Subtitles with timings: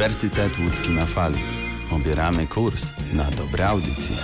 [0.00, 1.38] Uniwersytet Łódzki na Fali.
[1.90, 4.16] Obieramy kurs na dobre audycje.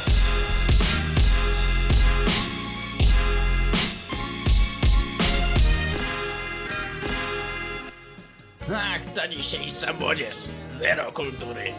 [8.74, 10.36] Ach, ta dzisiejsza młodzież.
[10.78, 11.72] Zero kultury.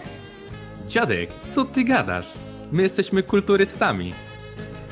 [0.88, 2.28] Dziadek, co ty gadasz?
[2.72, 4.14] My jesteśmy kulturystami.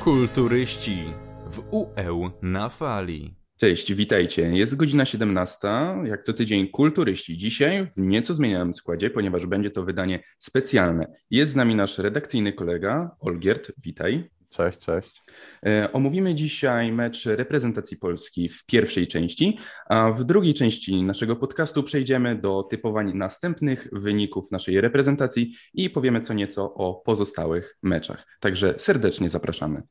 [0.00, 1.04] Kulturyści
[1.46, 3.45] w UE na fali.
[3.60, 4.56] Cześć, witajcie.
[4.56, 5.68] Jest godzina 17,
[6.04, 7.36] jak co tydzień kulturyści.
[7.36, 11.06] Dzisiaj w nieco zmienionym składzie, ponieważ będzie to wydanie specjalne.
[11.30, 14.30] Jest z nami nasz redakcyjny kolega Olgierd, witaj.
[14.48, 15.22] Cześć, cześć.
[15.66, 21.82] E, omówimy dzisiaj mecz reprezentacji Polski w pierwszej części, a w drugiej części naszego podcastu
[21.82, 28.26] przejdziemy do typowań następnych wyników naszej reprezentacji i powiemy co nieco o pozostałych meczach.
[28.40, 29.82] Także serdecznie zapraszamy.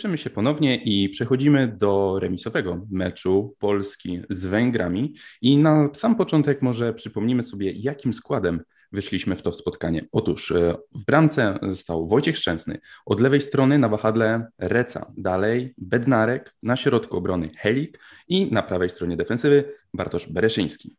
[0.00, 5.14] Słyszymy się ponownie i przechodzimy do remisowego meczu Polski z Węgrami.
[5.42, 8.60] I na sam początek może przypomnimy sobie, jakim składem
[8.92, 10.04] wyszliśmy w to spotkanie.
[10.12, 16.54] Otóż e, w bramce stał Wojciech Szczęsny, od lewej strony na wahadle Reca, dalej Bednarek,
[16.62, 20.96] na środku obrony Helik i na prawej stronie defensywy Bartosz Bereszyński.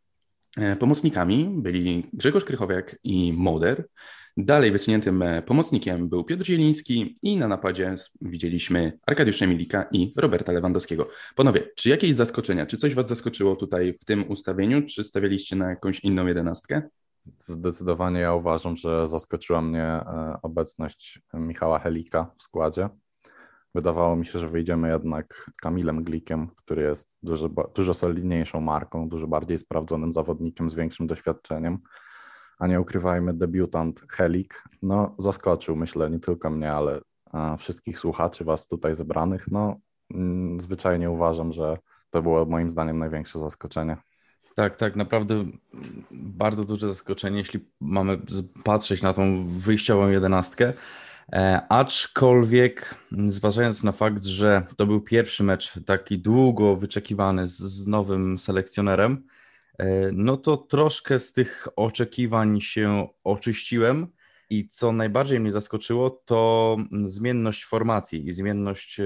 [0.58, 3.88] E, Pomocnikami byli Grzegorz Krychowiak i Moder.
[4.38, 10.52] Dalej wysuniętym e, pomocnikiem był Piotr Zieliński i na napadzie widzieliśmy Arkadiusza Milika i Roberta
[10.52, 11.08] Lewandowskiego.
[11.36, 15.70] Panowie, czy jakieś zaskoczenia, czy coś Was zaskoczyło tutaj w tym ustawieniu, czy stawialiście na
[15.70, 16.82] jakąś inną jedenastkę?
[17.40, 22.90] Zdecydowanie ja uważam, że zaskoczyła mnie e, obecność Michała Helika w składzie.
[23.76, 29.28] Wydawało mi się, że wyjdziemy jednak Kamilem Glikiem, który jest dużo, dużo solidniejszą marką, dużo
[29.28, 31.80] bardziej sprawdzonym zawodnikiem z większym doświadczeniem.
[32.62, 37.02] A nie ukrywajmy, debiutant Helik, no zaskoczył, myślę, nie tylko mnie, ale
[37.34, 39.48] e, wszystkich słuchaczy, was tutaj zebranych.
[39.52, 39.76] No
[40.14, 41.78] mm, zwyczajnie uważam, że
[42.10, 43.98] to było moim zdaniem największe zaskoczenie.
[44.56, 45.46] Tak, tak, naprawdę
[46.12, 48.20] bardzo duże zaskoczenie, jeśli mamy
[48.64, 50.74] patrzeć na tą wyjściową jedenastkę.
[51.34, 52.96] E, aczkolwiek,
[53.28, 59.24] zważając na fakt, że to był pierwszy mecz taki długo wyczekiwany z, z nowym selekcjonerem,
[60.14, 64.08] no to troszkę z tych oczekiwań się oczyściłem.
[64.50, 69.02] I co najbardziej mnie zaskoczyło, to mm, zmienność formacji i zmienność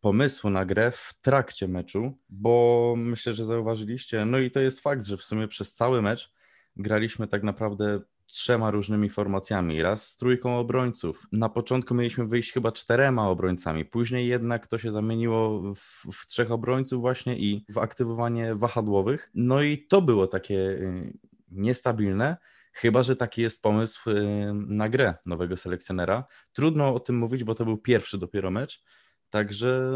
[0.00, 5.04] pomysłu na grę w trakcie meczu, bo myślę, że zauważyliście, no i to jest fakt,
[5.04, 6.32] że w sumie przez cały mecz
[6.76, 11.26] graliśmy tak naprawdę trzema różnymi formacjami, raz z trójką obrońców.
[11.32, 16.52] Na początku mieliśmy wyjść chyba czterema obrońcami, później jednak to się zamieniło w, w trzech
[16.52, 19.30] obrońców właśnie i w aktywowanie wahadłowych.
[19.34, 21.18] No i to było takie y,
[21.50, 22.36] niestabilne,
[22.76, 26.24] Chyba, że taki jest pomysł y, na grę nowego selekcjonera.
[26.52, 28.82] Trudno o tym mówić, bo to był pierwszy dopiero mecz,
[29.30, 29.92] także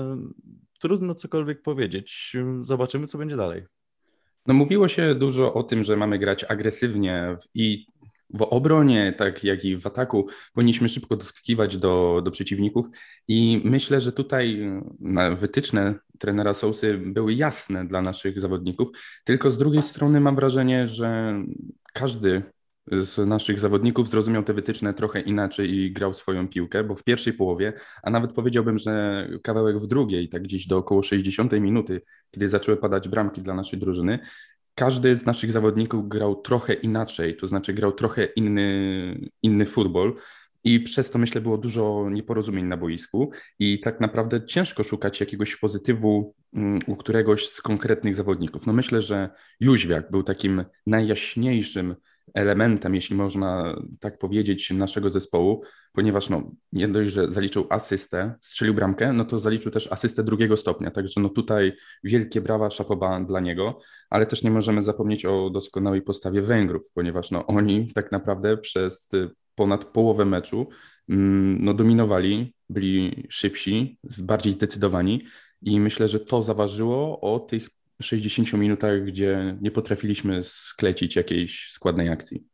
[0.78, 2.36] trudno cokolwiek powiedzieć.
[2.60, 3.66] Zobaczymy, co będzie dalej.
[4.46, 7.86] No mówiło się dużo o tym, że mamy grać agresywnie i
[8.34, 12.86] w obronie, tak jak i w ataku, powinniśmy szybko doskakiwać do, do przeciwników.
[13.28, 18.88] I myślę, że tutaj na wytyczne trenera Sousy były jasne dla naszych zawodników,
[19.24, 21.34] tylko z drugiej strony mam wrażenie, że
[21.92, 22.42] każdy
[22.92, 27.32] z naszych zawodników zrozumiał te wytyczne trochę inaczej i grał swoją piłkę, bo w pierwszej
[27.32, 27.72] połowie,
[28.02, 32.76] a nawet powiedziałbym, że kawałek w drugiej, tak gdzieś do około 60 minuty, kiedy zaczęły
[32.76, 34.18] padać bramki dla naszej drużyny,
[34.80, 40.14] każdy z naszych zawodników grał trochę inaczej, to znaczy grał trochę inny, inny futbol.
[40.64, 45.56] I przez to myślę było dużo nieporozumień na boisku i tak naprawdę ciężko szukać jakiegoś
[45.56, 48.66] pozytywu mm, u któregoś z konkretnych zawodników.
[48.66, 49.30] No myślę, że
[49.60, 51.96] Jóźwiak był takim najjaśniejszym
[52.34, 55.62] elementem, jeśli można tak powiedzieć, naszego zespołu,
[55.92, 60.56] ponieważ no, nie dość, że zaliczył asystę, strzelił bramkę, no to zaliczył też asystę drugiego
[60.56, 61.72] stopnia, także no tutaj
[62.04, 63.78] wielkie brawa, szapoba dla niego,
[64.10, 69.14] ale też nie możemy zapomnieć o doskonałej postawie Węgrów, ponieważ no oni tak naprawdę przez
[69.14, 70.68] y, ponad połowę meczu
[71.08, 75.24] mm, no, dominowali, byli szybsi, bardziej zdecydowani
[75.62, 77.68] i myślę, że to zaważyło o tych
[78.00, 82.44] 60 minutach, gdzie nie potrafiliśmy sklecić jakiejś składnej akcji.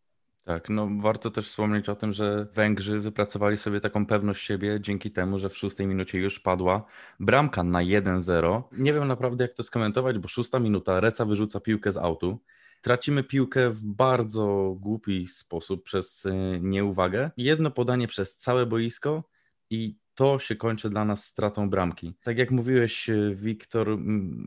[0.47, 5.11] Tak, no warto też wspomnieć o tym, że Węgrzy wypracowali sobie taką pewność siebie dzięki
[5.11, 6.85] temu, że w szóstej minucie już padła
[7.21, 8.63] bramka na 1-0.
[8.73, 12.39] Nie wiem naprawdę jak to skomentować, bo szósta minuta, Reca wyrzuca piłkę z autu.
[12.83, 16.33] Tracimy piłkę w bardzo głupi sposób przez y,
[16.63, 17.31] nieuwagę.
[17.37, 19.25] Jedno podanie przez całe boisko
[19.71, 22.15] i to się kończy dla nas stratą bramki.
[22.23, 23.99] Tak jak mówiłeś, y, Wiktor,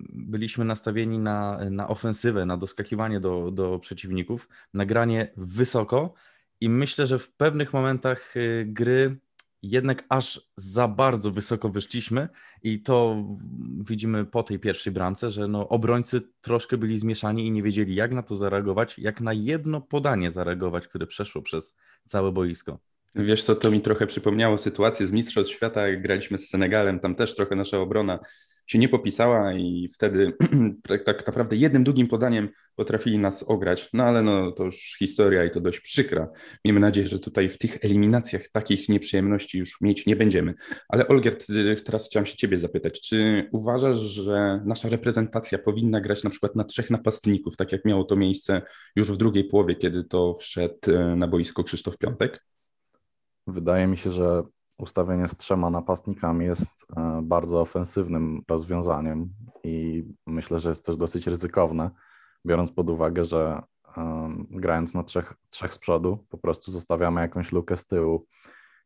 [0.10, 6.14] byliśmy nastawieni na, na ofensywę, na doskakiwanie do, do przeciwników, na granie wysoko
[6.62, 9.18] i myślę, że w pewnych momentach y, gry
[9.62, 12.30] jednak aż za bardzo wysoko wyszliśmy
[12.64, 13.26] i to
[13.80, 18.12] widzimy po tej pierwszej bramce, że no obrońcy troszkę byli zmieszani i nie wiedzieli jak
[18.12, 22.80] na to zareagować, jak na jedno podanie zareagować, które przeszło przez całe boisko.
[23.16, 27.16] Wiesz co, to mi trochę przypomniało sytuację z Mistrzostw Świata, jak graliśmy z Senegalem, tam
[27.16, 28.20] też trochę nasza obrona
[28.70, 30.34] się nie popisała i wtedy
[30.88, 35.46] tak, tak naprawdę jednym długim podaniem potrafili nas ograć, no ale no to już historia
[35.46, 36.28] i to dość przykra.
[36.66, 40.54] Miejmy nadzieję, że tutaj w tych eliminacjach takich nieprzyjemności już mieć nie będziemy.
[40.90, 41.48] Ale Olgierd,
[41.86, 46.64] teraz chciałem się ciebie zapytać, czy uważasz, że nasza reprezentacja powinna grać na przykład na
[46.64, 48.62] trzech napastników, tak jak miało to miejsce
[48.96, 52.42] już w drugiej połowie, kiedy to wszedł e, na boisko Krzysztof Piątek?
[53.52, 54.44] Wydaje mi się, że
[54.80, 59.30] ustawienie z trzema napastnikami jest e, bardzo ofensywnym rozwiązaniem
[59.64, 61.92] i myślę, że jest też dosyć ryzykowne,
[62.46, 63.62] biorąc pod uwagę, że
[63.98, 68.26] um, grając na trzech, trzech z przodu, po prostu zostawiamy jakąś lukę z tyłu.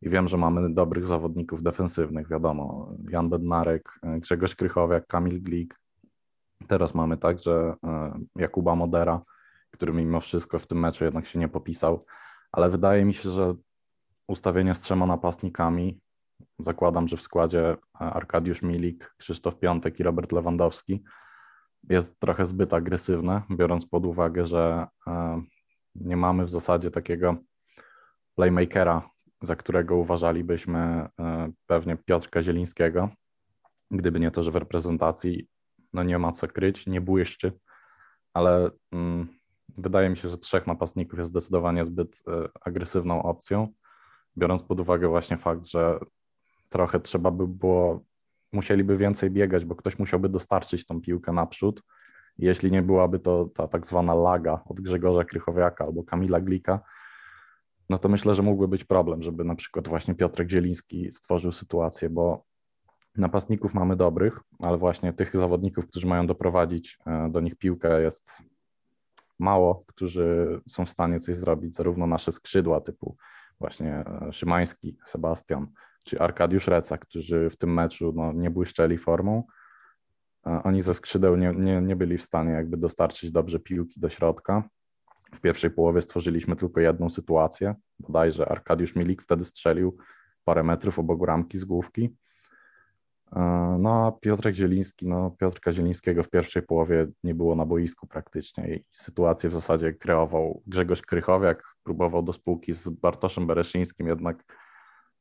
[0.01, 5.80] I wiem, że mamy dobrych zawodników defensywnych, wiadomo, Jan Bednarek, e, Grzegorz Krychowiak, Kamil Glik.
[6.68, 9.21] Teraz mamy także e, Jakuba Modera,
[9.71, 12.06] który mimo wszystko w tym meczu jednak się nie popisał,
[12.51, 13.56] ale wydaje mi się, że
[14.28, 16.00] ustawienie z trzema napastnikami.
[16.60, 21.04] Zakładam, że w składzie e, Arkadiusz Milik, Krzysztof Piątek i Robert Lewandowski
[21.90, 25.42] jest trochę zbyt agresywne, biorąc pod uwagę, że e,
[25.96, 27.36] nie mamy w zasadzie takiego
[28.36, 29.10] playmakera,
[29.42, 30.80] za którego uważalibyśmy
[31.19, 33.10] e, pewnie Piotrka Zielińskiego.
[33.92, 35.48] Gdyby nie to, że w reprezentacji
[35.94, 37.52] no nie ma co kryć, nie błyszczy,
[38.34, 39.28] ale mm,
[39.78, 42.24] wydaje mi się, że trzech napastników jest zdecydowanie zbyt
[42.62, 43.74] agresywną opcją
[44.38, 45.99] biorąc pod uwagę właśnie fakt, że
[46.69, 48.04] trochę trzeba by było,
[48.52, 51.83] musieliby więcej biegać, bo ktoś musiałby dostarczyć tą piłkę naprzód.
[52.37, 56.80] Jeśli nie byłaby to ta tak zwana laga od Grzegorza Krychowiaka albo Kamila Glika,
[57.90, 62.09] no to myślę, że mógłby być problem, żeby na przykład właśnie Piotrek Zieliński stworzył sytuację,
[62.09, 62.44] bo
[63.18, 68.31] napastników mamy dobrych, ale właśnie tych zawodników, którzy mają doprowadzić e, do nich piłkę jest
[69.40, 73.18] mało, którzy są w stanie coś zrobić, zarówno nasze skrzydła typu
[73.60, 75.68] właśnie e, Szymański, Sebastian
[76.06, 79.44] czy Arkadiusz Reca, którzy w tym meczu no, nie błyszczeli formą.
[80.44, 84.64] Oni ze skrzydeł nie, nie, nie byli w stanie jakby dostarczyć dobrze piłki do środka.
[85.36, 89.98] W pierwszej połowie stworzyliśmy tylko jedną sytuację, bodajże Arkadiusz Milik wtedy strzelił
[90.44, 92.16] parę metrów obok ramki z główki.
[93.35, 98.07] E, no a Piotrek Zieliński, no Piotrka Zielińskiego w pierwszej połowie nie było na boisku
[98.07, 104.44] praktycznie i sytuację w zasadzie kreował Grzegorz Krychowiak, próbował do spółki z Bartoszem Bereszyńskim, jednak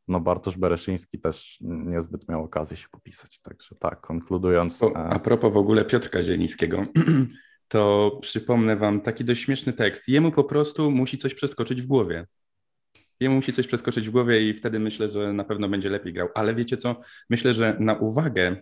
[0.09, 4.83] no Bartosz Bereszyński też niezbyt miał okazję się popisać, także tak, konkludując...
[4.83, 6.87] O, a propos w ogóle Piotrka Zielińskiego,
[7.69, 10.09] to przypomnę wam taki dość śmieszny tekst.
[10.09, 12.27] Jemu po prostu musi coś przeskoczyć w głowie.
[13.23, 16.29] Jemu musi coś przeskoczyć w głowie i wtedy myślę, że na pewno będzie lepiej grał.
[16.35, 17.01] Ale wiecie co?
[17.31, 18.57] Myślę, że na uwagę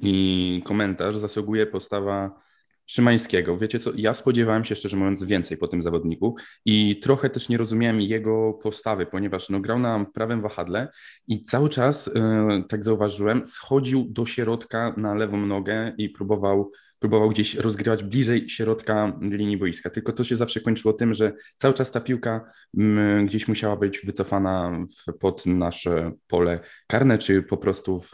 [0.00, 2.44] i komentarz zasługuje postawa
[2.86, 3.58] Szymańskiego.
[3.58, 7.58] Wiecie co, ja spodziewałem się szczerze mówiąc więcej po tym zawodniku i trochę też nie
[7.58, 10.88] rozumiałem jego postawy, ponieważ no, grał na prawym wahadle
[11.28, 16.70] i cały czas, e, tak zauważyłem, schodził do środka na lewą nogę i próbował,
[17.04, 19.90] próbował gdzieś rozgrywać bliżej środka linii boiska.
[19.90, 22.44] Tylko to się zawsze kończyło tym, że cały czas ta piłka
[22.76, 28.10] mm, gdzieś musiała być wycofana w, pod nasze pole karne, czy po prostu w,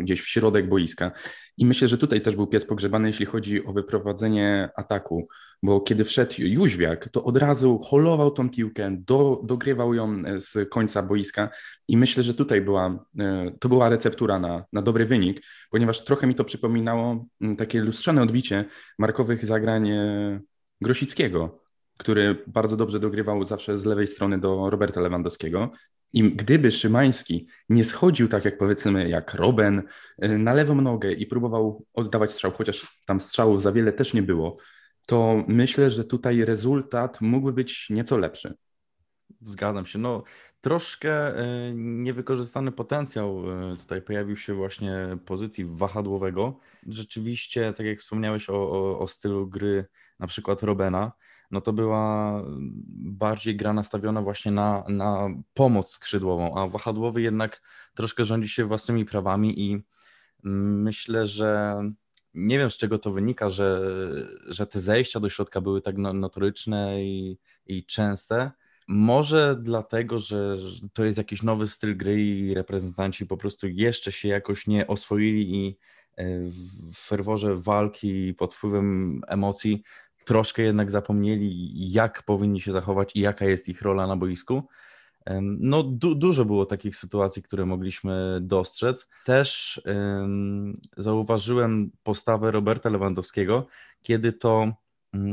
[0.00, 1.12] gdzieś w środek boiska.
[1.58, 5.28] I myślę, że tutaj też był pies pogrzebany, jeśli chodzi o wyprowadzenie ataku,
[5.62, 11.02] bo kiedy wszedł Jóźwiak, to od razu holował tą piłkę, do, dogrywał ją z końca
[11.02, 11.50] boiska
[11.88, 16.26] i myślę, że tutaj była, e, to była receptura na, na dobry wynik, ponieważ trochę
[16.26, 18.64] mi to przypominało mm, takie lustrzane odbicie
[18.98, 20.40] markowych zagrań e,
[20.80, 21.62] Grosickiego,
[21.96, 25.70] który bardzo dobrze dogrywał zawsze z lewej strony do Roberta Lewandowskiego.
[26.12, 29.82] I gdyby Szymański nie schodził tak jak powiedzmy jak Roben
[30.24, 34.22] y, na lewą nogę i próbował oddawać strzał, chociaż tam strzałów za wiele też nie
[34.22, 34.56] było,
[35.06, 38.54] to myślę, że tutaj rezultat mógłby być nieco lepszy.
[39.40, 39.98] Zgadzam się.
[39.98, 40.22] No,
[40.60, 46.60] troszkę e, niewykorzystany potencjał e, tutaj pojawił się właśnie pozycji wahadłowego.
[46.88, 49.86] Rzeczywiście, tak jak wspomniałeś o, o, o stylu gry
[50.18, 51.12] na przykład Robena,
[51.50, 52.42] no to była
[52.98, 57.62] bardziej gra nastawiona właśnie na, na pomoc skrzydłową, a wahadłowy jednak
[57.94, 59.84] troszkę rządzi się własnymi prawami i
[60.42, 61.76] myślę, że
[62.34, 63.80] nie wiem z czego to wynika, że,
[64.46, 68.50] że te zejścia do środka były tak no- notoryczne i, i częste.
[68.88, 70.56] Może dlatego, że
[70.92, 75.54] to jest jakiś nowy styl gry i reprezentanci po prostu jeszcze się jakoś nie oswoili
[75.54, 75.78] i
[76.16, 76.24] e,
[76.92, 79.82] w ferworze walki pod wpływem emocji
[80.24, 84.68] troszkę jednak zapomnieli, jak powinni się zachować i jaka jest ich rola na boisku.
[85.42, 89.08] No, du dużo było takich sytuacji, które mogliśmy dostrzec.
[89.24, 93.66] Też em, zauważyłem postawę Roberta Lewandowskiego,
[94.02, 94.72] kiedy to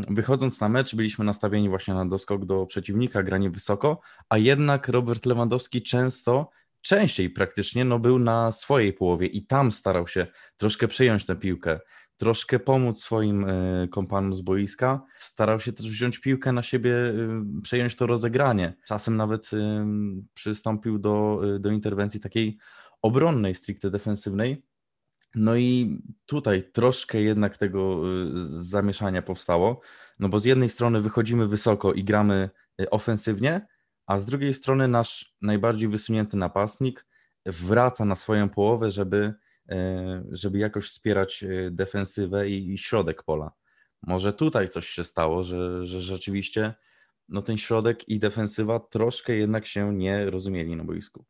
[0.09, 5.25] wychodząc na mecz, byliśmy nastawieni właśnie na doskok do przeciwnika, granie wysoko, a jednak Robert
[5.25, 6.49] Lewandowski często,
[6.81, 11.79] częściej praktycznie, no, był na swojej połowie i tam starał się troszkę przejąć tę piłkę
[12.17, 15.01] troszkę pomóc swoim e, kompanom z boiska.
[15.15, 17.13] Starał się też wziąć piłkę na siebie, e,
[17.63, 18.73] przejąć to rozegranie.
[18.87, 19.87] Czasem nawet e,
[20.33, 22.57] przystąpił do, do interwencji takiej
[23.01, 24.63] obronnej, stricte defensywnej.
[25.35, 28.01] No i tutaj troszkę jednak tego
[28.45, 29.81] zamieszania powstało,
[30.19, 32.49] no bo z jednej strony wychodzimy wysoko i gramy
[32.91, 33.67] ofensywnie,
[34.05, 37.05] a z drugiej strony nasz najbardziej wysunięty napastnik
[37.45, 39.33] wraca na swoją połowę, żeby
[39.69, 43.51] E, żeby jakoś wspierać defensywę i, i środek pola.
[44.01, 46.73] Może tutaj coś się stało, że, że rzeczywiście
[47.29, 51.25] no ten środek i defensywa troszkę jednak się nie rozumieli na boisku.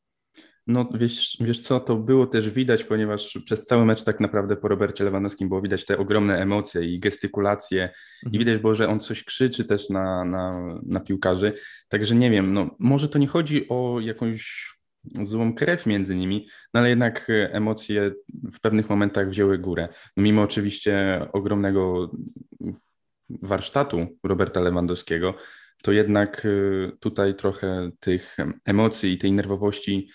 [0.67, 4.67] No wiesz, wiesz co, to było też widać, ponieważ przez cały mecz tak naprawdę po
[4.67, 8.35] Robercie Lewandowskim było widać te ogromne emocje i gestykulacje Mhm.
[8.35, 11.53] i widać było, że on coś krzyczy też na, na, na piłkarzy,
[11.87, 14.73] także nie wiem, no może to nie chodzi o jakąś
[15.21, 18.11] złą krew między nimi, no ale jednak e, emocje
[18.53, 19.87] w pewnych momentach wzięły górę.
[20.17, 22.11] No, mimo oczywiście ogromnego
[23.29, 25.33] warsztatu Roberta Lewandowskiego,
[25.83, 26.49] to jednak e,
[26.99, 30.09] tutaj trochę tych emocji i tej nerwowości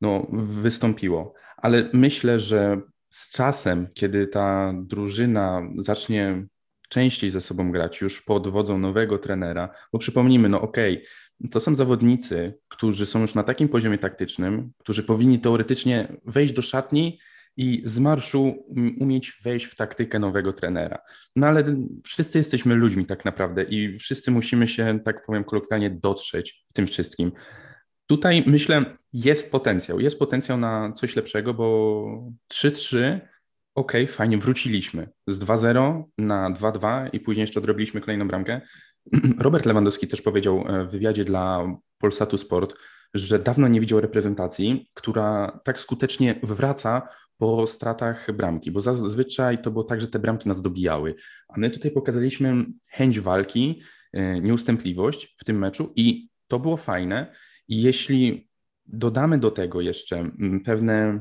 [0.00, 1.34] no, wystąpiło.
[1.56, 6.46] Ale myślę, że z czasem, kiedy ta drużyna zacznie
[6.88, 11.04] częściej ze sobą grać, już pod wodzą nowego trenera, bo przypomnijmy, no okej,
[11.50, 16.62] to są zawodnicy, którzy są już na takim poziomie taktycznym, którzy powinni teoretycznie wejść do
[16.62, 17.18] szatni
[17.56, 20.98] i z marszu um, umieć wejść w taktykę nowego trenera.
[21.36, 21.64] No ale
[22.04, 26.86] wszyscy jesteśmy ludźmi tak naprawdę i wszyscy musimy się, tak powiem kolokwialnie, dotrzeć w tym
[26.86, 27.32] wszystkim.
[28.06, 30.00] Tutaj myślę, jest potencjał.
[30.00, 33.20] Jest potencjał na coś lepszego, bo 3-3,
[33.74, 38.60] okej, fajnie, wróciliśmy z 2-0 na 2-2 i później jeszcze odrobiliśmy kolejną bramkę.
[39.38, 41.66] Robert Lewandowski też powiedział e, w wywiadzie dla
[41.98, 42.74] Polsatu Sport,
[43.14, 47.08] że dawno nie widział reprezentacji, która tak skutecznie wraca
[47.38, 51.14] po stratach bramki, bo zazwyczaj to było tak, że te bramki nas dobijały.
[51.48, 53.82] A my tutaj pokazaliśmy chęć walki,
[54.12, 57.34] e, nieustępliwość w tym meczu i to było fajne.
[57.68, 58.48] I jeśli
[58.86, 61.20] dodamy do tego jeszcze mm, pewne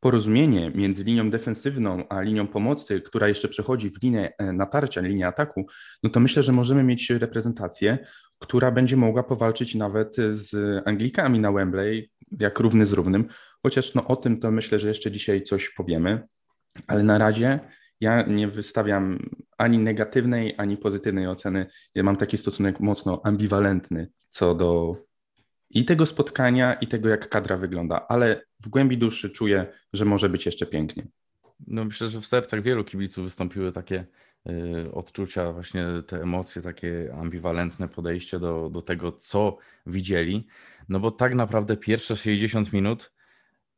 [0.00, 5.26] porozumienie między linią defensywną a linią pomocy, która jeszcze przechodzi w linię e, natarcia, linię
[5.26, 5.66] ataku,
[6.02, 7.98] no to myślę, że możemy mieć reprezentację,
[8.38, 13.28] która będzie mogła powalczyć nawet z Anglikami na Wembley, jak równy z równym.
[13.62, 16.28] Chociaż no, o tym to myślę, że jeszcze dzisiaj coś powiemy,
[16.86, 17.60] ale na razie
[18.00, 19.18] ja nie wystawiam
[19.58, 21.66] ani negatywnej, ani pozytywnej oceny.
[21.94, 24.96] Ja mam taki stosunek mocno ambiwalentny co do
[25.70, 30.28] i tego spotkania, i tego, jak kadra wygląda, ale w głębi duszy czuję, że może
[30.28, 31.06] być jeszcze pięknie.
[31.66, 34.06] No myślę, że w sercach wielu kibiców wystąpiły takie
[34.50, 40.46] y, odczucia, właśnie te emocje, takie ambiwalentne podejście do, do tego, co widzieli.
[40.88, 43.12] No bo tak naprawdę pierwsze 60 minut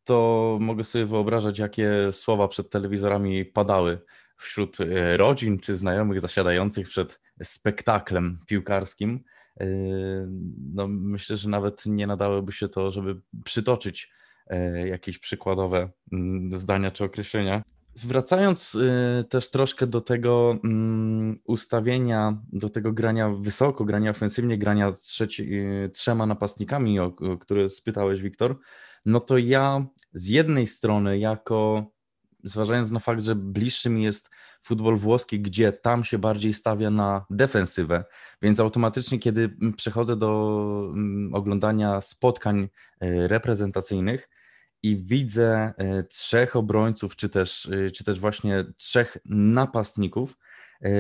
[0.05, 3.99] to mogę sobie wyobrażać, jakie słowa przed telewizorami padały
[4.37, 9.25] wśród y, rodzin czy znajomych zasiadających przed spektaklem piłkarskim.
[10.75, 14.11] No, myślę, że nawet nie nadałoby się to, żeby przytoczyć
[14.47, 17.63] e, jakieś przykładowe mm, zdania czy określenia.
[17.95, 24.93] Zwracając y, też troszkę do tego mm, ustawienia, do tego grania wysoko, grania ofensywnie, grania
[24.93, 28.59] trzeci, y, trzema napastnikami, o, o które spytałeś, Wiktor,
[29.07, 31.87] no to ja z jednej strony, jako
[32.45, 34.31] zważając na fakt, że bliższy mi jest
[34.63, 38.05] futbol włoski, gdzie tam się bardziej stawia na defensywę,
[38.43, 42.69] więc automatycznie, kiedy przechodzę do mm, oglądania spotkań
[43.01, 44.29] e, reprezentacyjnych
[44.83, 50.39] i widzę e, trzech obrońców, czy też, e, czy też właśnie trzech napastników,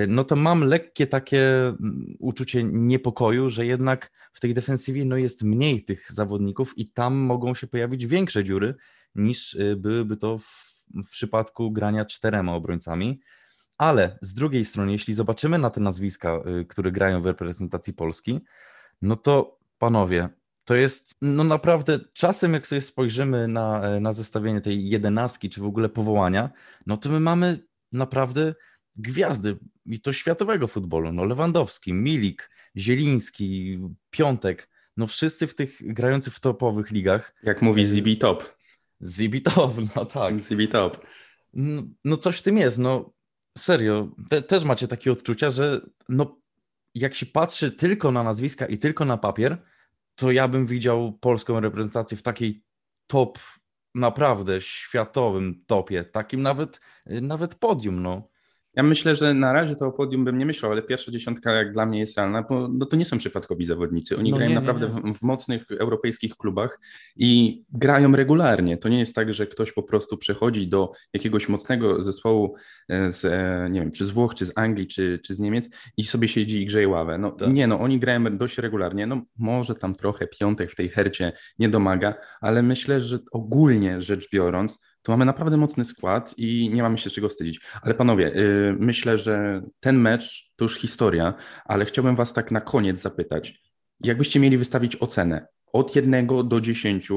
[0.08, 5.42] no to mam lekkie takie mm, uczucie niepokoju, że jednak w tej defensywie no jest
[5.42, 8.74] mniej tych zawodników i tam mogą się pojawić większe dziury
[9.14, 10.74] niż byłyby to w,
[11.04, 13.20] w przypadku grania czterema obrońcami.
[13.80, 18.40] Ale z drugiej strony, jeśli zobaczymy na te nazwiska, y, które grają w reprezentacji Polski,
[19.02, 20.28] no to panowie,
[20.64, 25.60] to jest no naprawdę czasem, jak sobie spojrzymy na, e, na zestawienie tej jedenastki, czy
[25.60, 26.50] w ogóle powołania,
[26.86, 27.58] no to my mamy
[27.92, 28.54] naprawdę
[28.96, 31.12] gwiazdy i to światowego futbolu.
[31.12, 33.78] No Lewandowski, Milik, Zieliński,
[34.10, 37.34] Piątek, no wszyscy w tych grających w topowych ligach.
[37.42, 38.56] Jak mówi ZB Top.
[39.06, 40.42] Zibitow, no tak.
[40.42, 41.06] ZB Top.
[41.52, 43.19] No, no coś w tym jest, no
[43.60, 46.40] serio, te, też macie takie odczucia, że no
[46.94, 49.62] jak się patrzy tylko na nazwiska i tylko na papier,
[50.14, 52.64] to ja bym widział polską reprezentację w takiej
[53.06, 53.38] top,
[53.94, 58.29] naprawdę światowym topie, takim nawet, nawet podium, no.
[58.74, 61.72] Ja myślę, że na razie to o podium bym nie myślał, ale pierwsza dziesiątka jak
[61.72, 64.16] dla mnie jest realna, bo no to nie są przypadkowi zawodnicy.
[64.16, 65.12] Oni No grają nie, nie, naprawdę nie.
[65.12, 66.80] W, w mocnych europejskich klubach
[67.16, 68.76] i grają regularnie.
[68.76, 72.54] To nie jest tak, że ktoś po prostu przechodzi do jakiegoś mocnego zespołu
[72.88, 75.70] e, z, e, nie wiem, czy z Włoch, czy z Anglii, czy, czy z Niemiec
[75.96, 77.18] i sobie siedzi i grzeje ławę.
[77.18, 77.52] No Tak.
[77.52, 79.06] nie, no oni grają dość regularnie.
[79.06, 84.30] No może tam trochę piątek w tej hercie nie domaga, ale myślę, że ogólnie rzecz
[84.32, 87.60] biorąc, to mamy naprawdę mocny skład i nie mamy się czego wstydzić.
[87.82, 91.34] Ale panowie, y, myślę, że ten mecz to już historia,
[91.64, 93.62] ale chciałbym was tak na koniec zapytać,
[94.00, 97.08] jakbyście mieli wystawić ocenę od 1 do 10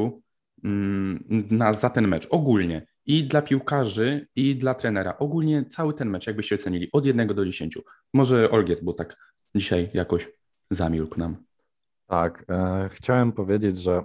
[0.63, 6.10] mm, na, za ten mecz ogólnie i dla piłkarzy i dla trenera, ogólnie cały ten
[6.10, 7.78] mecz, jakbyście ocenili od 1 do 10.
[8.13, 9.17] Może Olgierd, bo tak
[9.56, 10.30] dzisiaj jakoś
[10.72, 11.38] zamilkł nam.
[12.08, 14.04] Tak, e, chciałem powiedzieć, że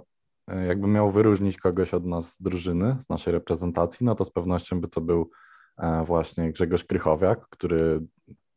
[0.67, 4.81] jakbym miał wyróżnić kogoś od nas z drużyny, z naszej reprezentacji, no to z pewnością
[4.81, 5.29] by to był
[5.77, 8.01] e, właśnie Grzegorz Krychowiak, który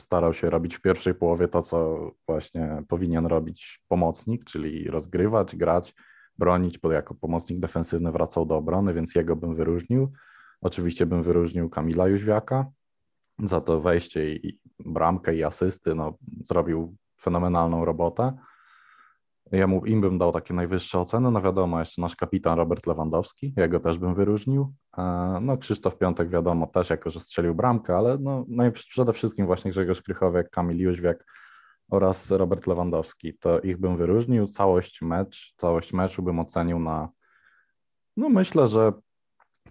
[0.03, 5.95] starał się robić w pierwszej połowie to, co właśnie powinien robić pomocnik, czyli rozgrywać, grać,
[6.39, 10.13] bronić, bo jako pomocnik defensywny wracał do obrony, więc jego bym wyróżnił.
[10.61, 12.67] Oczywiście bym wyróżnił Kamila Jóźwiaka
[13.39, 18.33] za to wejście i bramkę i asysty, no zrobił fenomenalną robotę.
[19.53, 21.31] Ja mu, im bym dał takie najwyższe oceny.
[21.31, 24.75] No wiadomo, jeszcze nasz kapitan Robert Lewandowski, ja go też bym wyróżnił.
[24.99, 29.47] E, No Krzysztof Piątek wiadomo też, jako że strzelił bramkę, ale no, no przede wszystkim
[29.47, 31.25] właśnie Grzegorz Krychowiak, Kamil Jóźwiak
[31.91, 33.35] oraz Robert Lewandowski.
[33.39, 34.47] To ich bym wyróżnił.
[34.47, 37.09] Całość mecz, całość meczu bym ocenił na
[38.17, 38.93] no myślę, że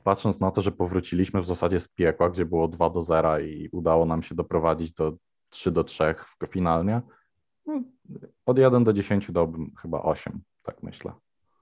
[0.04, 3.70] patrząc na to, że powróciliśmy w zasadzie z piekła, gdzie było 2 do 0 i
[3.72, 5.13] udało nam się doprowadzić do
[5.50, 7.02] 3 do 3 w finalnie,
[7.65, 7.82] no,
[8.45, 11.12] od 1 do 10 dałbym chyba 8, tak myślę.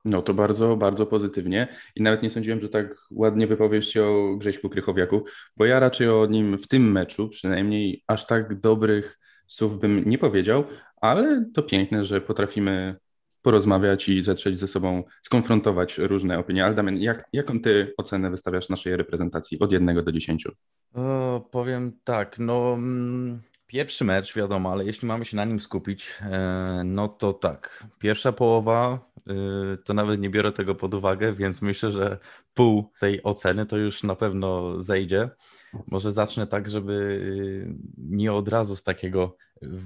[0.05, 4.35] No to bardzo, bardzo pozytywnie i nawet nie sądziłem, że tak ładnie wypowiesz się o
[4.37, 5.25] Grześku Krychowiaku,
[5.57, 10.17] bo ja raczej o nim w tym meczu przynajmniej aż tak dobrych słów bym nie
[10.17, 10.63] powiedział,
[11.01, 12.95] ale to piękne, że potrafimy
[13.41, 16.65] porozmawiać i zetrzeć ze sobą, skonfrontować różne opinie.
[16.65, 20.47] Ale Damian, jak, jaką ty ocenę wystawiasz naszej reprezentacji od 1 do 10?
[20.93, 26.15] O, powiem tak, no mm, pierwszy mecz wiadomo, ale jeśli mamy się na nim skupić,
[26.21, 29.33] e, no to tak, pierwsza połowa e,
[29.77, 32.17] to nawet nie biorę tego pod uwagę, więc myślę, że
[32.53, 35.29] pół tej oceny to już na pewno zejdzie.
[35.87, 37.21] Może zacznę tak, żeby
[37.67, 39.37] e, nie od razu z takiego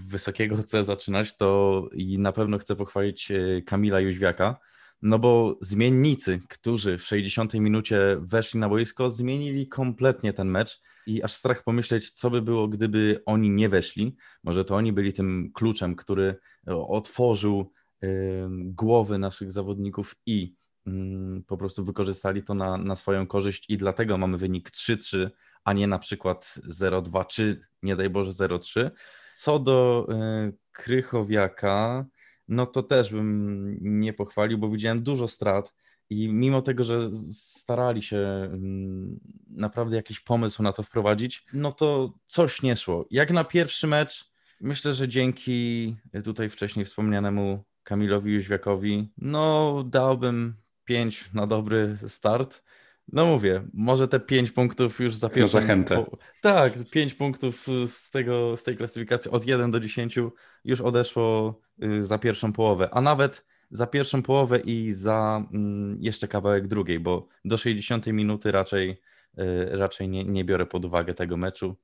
[0.07, 3.31] wysokiego C zaczynać, to i na pewno chcę pochwalić
[3.65, 4.59] Kamila Jóźwiaka,
[5.01, 11.23] no bo zmiennicy, którzy w 60 minucie weszli na boisko, zmienili kompletnie ten mecz i
[11.23, 14.15] aż strach pomyśleć, co by było, gdyby oni nie weszli.
[14.43, 16.35] Może to oni byli tym kluczem, który
[16.67, 20.55] otworzył em, głowy naszych zawodników i
[20.87, 25.29] mm, po prostu wykorzystali to na, na swoją korzyść i dlatego mamy wynik 3-3,
[25.63, 28.91] a nie na przykład 0-2 czy nie daj Boże 0-3.
[29.35, 32.05] Co do e, Krychowiaka,
[32.47, 35.73] no to też bym nie pochwalił, bo widziałem dużo strat
[36.09, 42.13] i mimo tego, że starali się mm, naprawdę jakiś pomysł na to wprowadzić, no to
[42.27, 43.05] coś nie szło.
[43.11, 51.29] Jak na pierwszy mecz, myślę, że dzięki tutaj wcześniej wspomnianemu Kamilowi Jóźwiakowi, no dałbym 5
[51.33, 52.63] na dobry start.
[53.07, 55.59] No mówię, może te 5 punktów już za pierwszą...
[55.61, 55.95] zachętę.
[55.95, 60.19] po- Tak, 5 punktów z, tego, z tej klasyfikacji od 1 do 10
[60.63, 66.27] już odeszło y, za pierwszą połowę, a nawet za pierwszą połowę i za mm, jeszcze
[66.27, 69.01] kawałek drugiej, bo do 60 minuty raczej,
[69.39, 71.75] y, raczej nie, nie biorę pod uwagę tego meczu.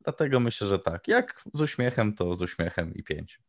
[0.00, 1.08] Dlatego myślę, że tak.
[1.08, 3.40] Jak z uśmiechem, to z uśmiechem i 5.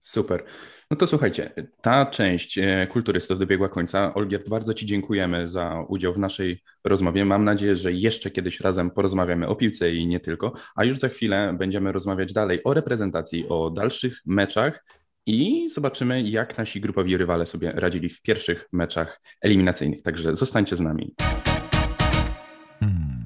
[0.00, 0.44] Super.
[0.90, 4.14] No to słuchajcie, ta część e, kulturystów dobiegła końca.
[4.14, 7.24] Olgierd, bardzo Ci dziękujemy za udział w naszej rozmowie.
[7.24, 11.08] Mam nadzieję, że jeszcze kiedyś razem porozmawiamy o piłce i nie tylko, a już za
[11.08, 14.84] chwilę będziemy rozmawiać dalej o reprezentacji, o dalszych meczach
[15.28, 20.02] i zobaczymy, jak nasi grupowi rywale sobie radzili w pierwszych meczach eliminacyjnych.
[20.02, 21.14] Także zostańcie z nami.
[22.80, 23.17] No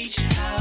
[0.00, 0.59] my beach house.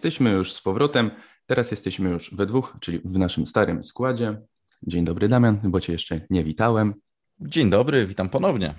[0.00, 1.10] Jesteśmy już z powrotem.
[1.46, 4.40] Teraz jesteśmy już we dwóch, czyli w naszym starym składzie.
[4.82, 6.94] Dzień dobry, Damian, bo Cię jeszcze nie witałem.
[7.40, 8.74] Dzień dobry, witam ponownie.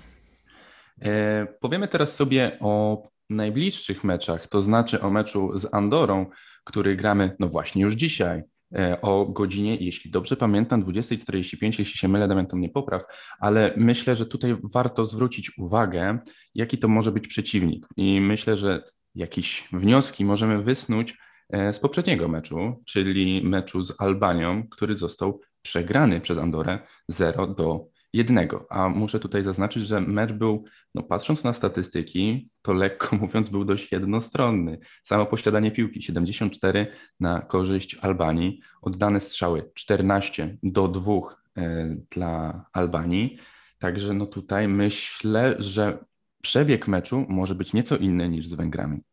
[1.02, 6.26] E, powiemy teraz sobie o najbliższych meczach, to znaczy o meczu z Andorą,
[6.64, 8.42] który gramy no właśnie już dzisiaj.
[8.74, 13.02] e, O godzinie, jeśli dobrze pamiętam, 20.45, jeśli się mylę, Damian to mnie popraw,
[13.40, 16.18] ale myślę, że tutaj warto zwrócić uwagę,
[16.54, 17.86] jaki to może być przeciwnik.
[17.96, 18.82] I myślę, że
[19.14, 21.18] jakieś wnioski możemy wysnuć
[21.50, 27.92] e, z poprzedniego meczu, czyli meczu z Albanią, który został przegrany przez Andorę 0 do
[28.12, 28.48] 1.
[28.70, 33.64] A muszę tutaj zaznaczyć, że mecz był, no patrząc na statystyki, to lekko mówiąc był
[33.64, 34.78] dość jednostronny.
[35.02, 36.86] Samo posiadanie piłki 74
[37.20, 41.12] na korzyść Albanii, oddane strzały 14 do 2
[41.56, 43.38] e, dla Albanii.
[43.78, 46.04] Także no tutaj myślę, że
[46.42, 49.04] przebieg meczu może być nieco inny niż z Węgrami.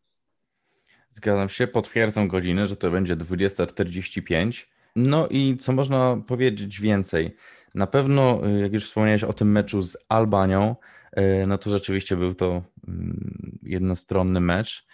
[1.11, 4.65] Zgadzam się, potwierdzam godzinę, że to będzie 20.45.
[4.95, 7.35] No i co można powiedzieć więcej?
[7.75, 10.75] Na pewno, y, jak już wspomniałeś o tym meczu z Albanią,
[11.19, 14.87] y, no to rzeczywiście był to mm, jednostronny mecz.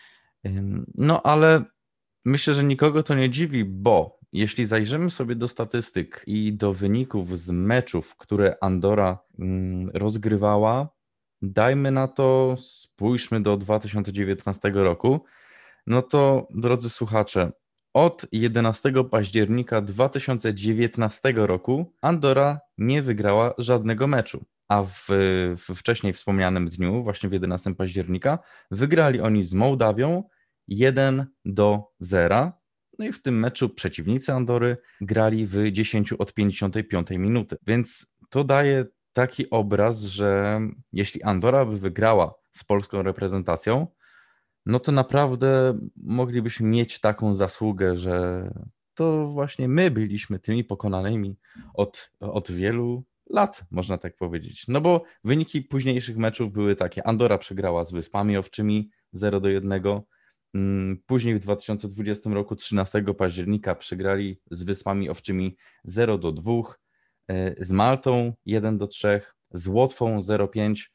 [0.46, 1.66] Ym, No ale
[2.26, 7.40] myślę, że nikogo to nie dziwi, bo jeśli zajrzymy sobie do statystyk i do wyników
[7.40, 10.95] z meczów, które Andora mm, rozgrywała,
[11.42, 15.26] dajmy na to, spójrzmy do 2019 roku,
[15.88, 17.52] no to drodzy słuchacze,
[17.94, 25.08] od 11 października 2019 roku Andora nie wygrała żadnego meczu, a w,
[25.58, 28.40] w wcześniej wspomnianym dniu, właśnie w 11 października,
[28.72, 30.24] wygrali oni z Mołdawią
[30.68, 32.52] 1 do 0.
[33.00, 37.58] No i w tym meczu przeciwnicy Andory grali w 10 od 55 minuty.
[37.68, 40.60] Więc to daje taki obraz, że
[40.94, 43.88] jeśli Andora by wygrała z polską reprezentacją,
[44.66, 48.48] no to naprawdę moglibyśmy mieć taką zasługę, że
[48.94, 51.38] to właśnie my byliśmy tymi pokonanymi
[51.74, 54.68] od, od wielu lat, można tak powiedzieć.
[54.68, 57.08] No bo wyniki późniejszych meczów były takie.
[57.08, 59.82] Andora przegrała z Wyspami Owczymi 0 do 1.
[60.56, 66.85] Mm, Później w 2020 roku 13 października przegrali z Wyspami Owczymi 0 do 2, e,
[67.60, 70.90] z Maltą 1 do 3, z Łotwą 0,5.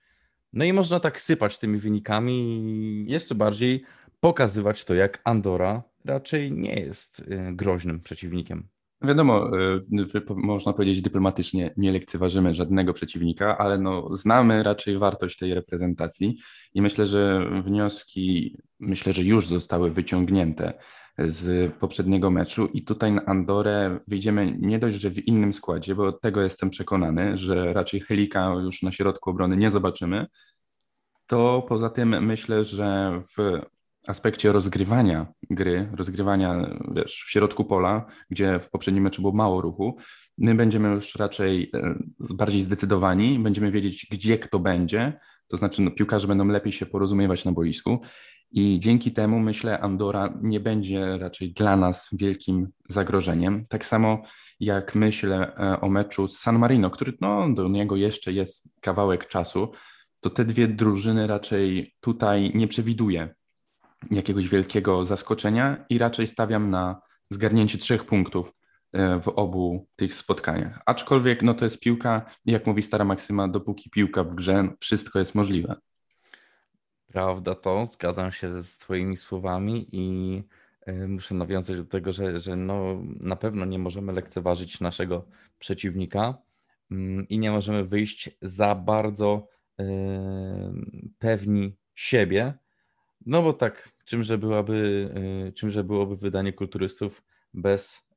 [0.53, 3.85] No i można tak sypać tymi wynikami i jeszcze bardziej
[4.21, 8.69] pokazywać to, jak Andora raczej nie jest y, groźnym przeciwnikiem.
[9.03, 9.51] Wiadomo,
[9.93, 16.39] wypo- można powiedzieć dyplomatycznie, nie lekceważymy żadnego przeciwnika, ale no, znamy raczej wartość tej reprezentacji
[16.75, 20.73] i myślę, że wnioski, myślę, że już zostały wyciągnięte
[21.19, 26.13] z poprzedniego meczu i tutaj na Andorę wyjdziemy nie dość, że w innym składzie, bo
[26.13, 30.27] tego jestem przekonany, że raczej Helika już na środku obrony nie zobaczymy,
[31.27, 33.61] to poza tym myślę, że w
[34.07, 39.97] aspekcie rozgrywania gry, rozgrywania wiesz, w środku pola, gdzie w poprzednim meczu było mało ruchu,
[40.39, 41.95] my będziemy już raczej e,
[42.35, 47.45] bardziej zdecydowani, będziemy wiedzieć, gdzie kto będzie, to znaczy no, piłkarze będą lepiej się porozumiewać
[47.45, 48.01] na boisku
[48.53, 53.67] i dzięki temu myślę Andora nie będzie raczej dla nas wielkim zagrożeniem.
[53.67, 54.23] Tak samo
[54.61, 59.29] jak myślę e, o meczu z San Marino, który no, do niego jeszcze jest kawałek
[59.29, 59.73] czasu,
[60.21, 63.35] to te dwie drużyny raczej tutaj nie przewiduję
[64.11, 68.53] jakiegoś wielkiego zaskoczenia i raczej stawiam na zgarnięcie trzech punktów
[68.93, 70.83] e, w obu tych spotkaniach.
[70.87, 75.35] Aczkolwiek no to jest piłka, jak mówi stara Maksyma, dopóki piłka w grze, wszystko jest
[75.35, 75.77] możliwe.
[77.13, 80.43] Prawda to, zgadzam się z Twoimi słowami i
[80.89, 85.27] y, muszę nawiązać do tego, że, że no, na pewno nie możemy lekceważyć naszego
[85.59, 86.39] przeciwnika
[86.91, 89.49] mm, i nie możemy wyjść za bardzo
[89.81, 89.85] y,
[91.19, 92.55] pewni siebie,
[93.27, 95.11] no bo tak, czymże, byłaby,
[95.49, 97.23] y, czymże byłoby wydanie kulturystów
[97.55, 98.10] bez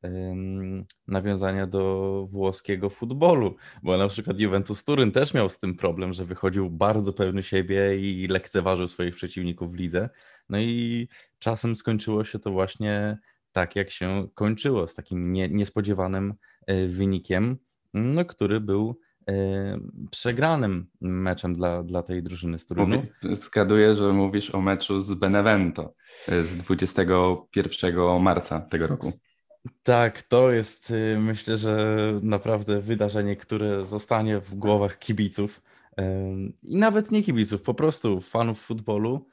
[1.08, 6.26] nawiązania do włoskiego futbolu, bo na przykład Juventus Turyn też miał z tym problem, że
[6.26, 10.10] wychodził bardzo pewny siebie i lekceważył swoich przeciwników w lidze.
[10.50, 11.08] No i
[11.40, 13.18] czasem skończyło się to właśnie
[13.52, 16.34] tak, jak się kończyło, z takim nie, niespodziewanym
[16.70, 17.58] y, wynikiem,
[17.94, 19.34] no, który był y,
[20.12, 23.04] przegranym meczem dla, dla tej drużyny z Turynu.
[23.32, 25.94] Zgaduję, że mówisz o meczu z Benevento
[26.28, 29.14] e, z 21 marca tego roku.
[29.84, 35.62] Tak, to jest y, myślę, że naprawdę wydarzenie, które zostanie w głowach kibiców
[36.64, 39.30] i nawet nie kibiców, po prostu fanów futbolu.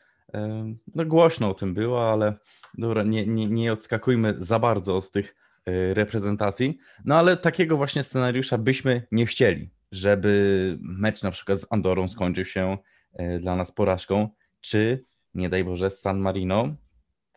[0.94, 2.34] No głośno o tym było, ale
[2.78, 5.36] dobra, nie, nie, nie odskakujmy za bardzo od tych
[5.68, 6.78] y, reprezentacji.
[7.04, 12.44] No ale takiego właśnie scenariusza byśmy nie chcieli, żeby mecz na przykład z Andorą skończył
[12.44, 12.78] się
[13.20, 14.28] y, dla nas porażką,
[14.60, 16.74] czy nie daj Boże z San Marino.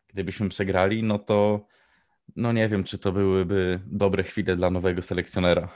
[0.07, 1.65] Gdybyśmy przegrali, no to
[2.35, 5.69] no nie wiem, czy to byłyby dobre chwile dla nowego selekcjonera.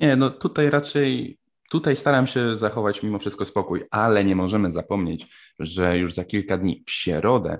[0.00, 1.38] Nie, no tutaj raczej,
[1.70, 5.26] tutaj staram się zachować mimo wszystko spokój, ale nie możemy zapomnieć,
[5.58, 7.58] że już za kilka dni w środę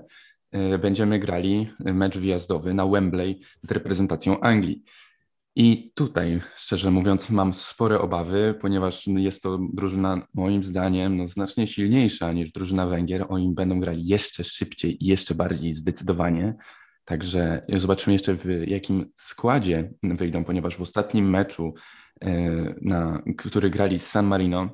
[0.55, 4.83] y, będziemy grali mecz wyjazdowy na Wembley z reprezentacją Anglii.
[5.57, 11.67] I tutaj, szczerze mówiąc, mam spore obawy, ponieważ jest to drużyna, moim zdaniem, no, znacznie
[11.67, 13.25] silniejsza niż drużyna Węgier.
[13.29, 16.55] Oni będą grali jeszcze szybciej i jeszcze bardziej zdecydowanie.
[17.05, 21.73] Także zobaczymy jeszcze w jakim składzie wyjdą, ponieważ w ostatnim meczu,
[22.21, 22.29] e,
[22.81, 24.69] na, który grali z San Marino,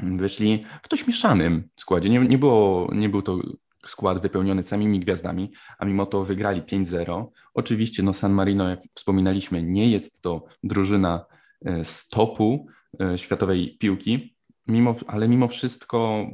[0.00, 2.10] wyszli w dość mieszanym składzie.
[2.10, 3.40] Nie, nie, było, nie był to
[3.86, 7.26] skład wypełniony samymi gwiazdami, a mimo to wygrali 5-0.
[7.54, 11.24] Oczywiście no San Marino, jak wspominaliśmy, nie jest to drużyna
[11.64, 12.66] e, z topu
[13.00, 16.26] e, światowej piłki, mimo, ale mimo wszystko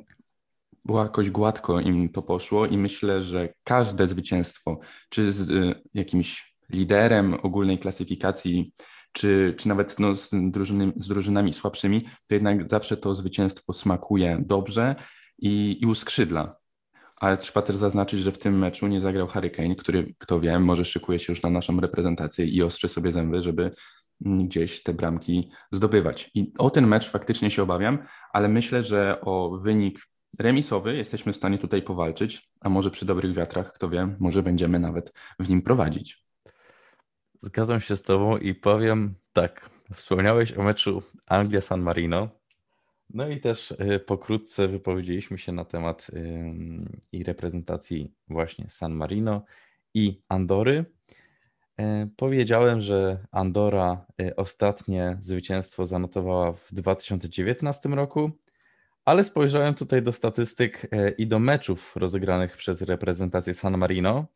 [0.88, 6.54] było jakoś gładko im to poszło i myślę, że każde zwycięstwo, czy z e, jakimś
[6.70, 8.72] liderem ogólnej klasyfikacji,
[9.12, 14.42] czy, czy nawet no, z, drużyny, z drużynami słabszymi, to jednak zawsze to zwycięstwo smakuje
[14.46, 14.94] dobrze
[15.38, 16.56] i, i uskrzydla.
[17.16, 20.58] Ale trzeba też zaznaczyć, że w tym meczu nie zagrał Harry Kane, który, kto wie,
[20.58, 23.70] może szykuje się już na naszą reprezentację i ostrzy sobie zęby, żeby
[24.20, 26.30] gdzieś te bramki zdobywać.
[26.34, 27.98] I o ten mecz faktycznie się obawiam,
[28.32, 30.00] ale myślę, że o wynik
[30.38, 34.78] remisowy jesteśmy w stanie tutaj powalczyć, a może przy dobrych wiatrach, kto wie, może będziemy
[34.78, 36.24] nawet w nim prowadzić.
[37.42, 39.70] Zgadzam się z Tobą i powiem tak.
[39.94, 42.28] Wspomniałeś o meczu Anglia-San Marino.
[43.10, 46.10] No i też y, pokrótce wypowiedzieliśmy się na temat
[47.12, 49.44] i reprezentacji właśnie San Marino
[49.94, 50.84] i Andory.
[51.78, 58.30] E, Powiedziałem, że Andora y, ostatnie zwycięstwo zanotowała w 2019 roku,
[59.08, 64.26] ale spojrzałem tutaj do statystyk e, i do meczów rozegranych przez reprezentację San Marino.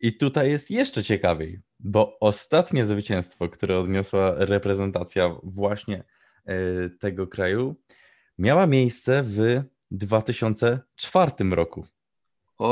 [0.00, 6.04] I tutaj jest jeszcze ciekawiej, bo ostatnie zwycięstwo, które odniosła reprezentacja właśnie
[6.44, 6.54] e,
[6.88, 7.74] tego kraju,
[8.38, 11.86] miała miejsce w 2004 roku.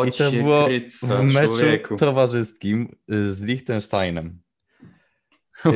[0.09, 0.69] I to było
[1.03, 4.39] w meczu towarzyskim y, z Liechtensteinem.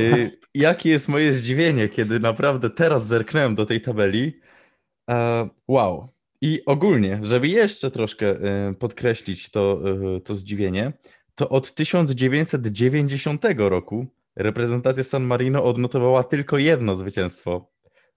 [0.54, 4.40] Jakie jest moje zdziwienie, kiedy naprawdę teraz zerknąłem do tej tabeli.
[5.08, 6.08] E, Wow.
[6.40, 8.36] I ogólnie, żeby jeszcze troszkę
[8.70, 9.80] y, podkreślić to,
[10.16, 10.92] y, to zdziwienie,
[11.34, 17.70] to od 1990 roku reprezentacja San Marino odnotowała tylko jedno zwycięstwo.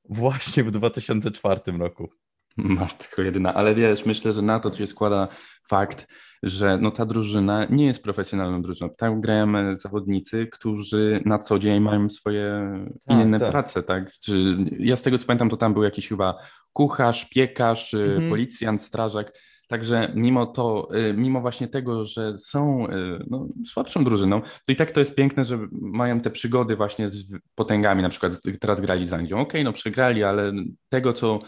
[0.10, 2.10] Właśnie w 2004 roku.
[2.80, 5.28] Matko jedyna, ale wiesz, myślę, że na to się składa
[5.68, 6.08] fakt,
[6.44, 8.90] że no ta drużyna nie jest profesjonalną drużyną.
[8.98, 12.74] Tam grają e, zawodnicy, którzy na co dzień mają swoje
[13.08, 13.52] Tak, inne tak.
[13.52, 14.12] prace, tak?
[14.24, 16.36] Czy, ja z tego co pamiętam, to tam był jakiś chyba
[16.74, 18.30] kucharz, piekarz, e, Mhm.
[18.30, 19.34] policjant, strażak.
[19.68, 22.88] Także mimo to, e, mimo właśnie tego, że są
[23.30, 27.34] no, słabszą drużyną, to i tak to jest piękne, że mają te przygody właśnie z
[27.56, 29.40] potęgami, na przykład teraz grali z Anglią.
[29.40, 30.54] Okej, no przegrali, ale
[30.90, 31.40] tego, co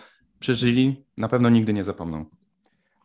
[0.44, 2.26] przeżyli, na pewno nigdy nie zapomną.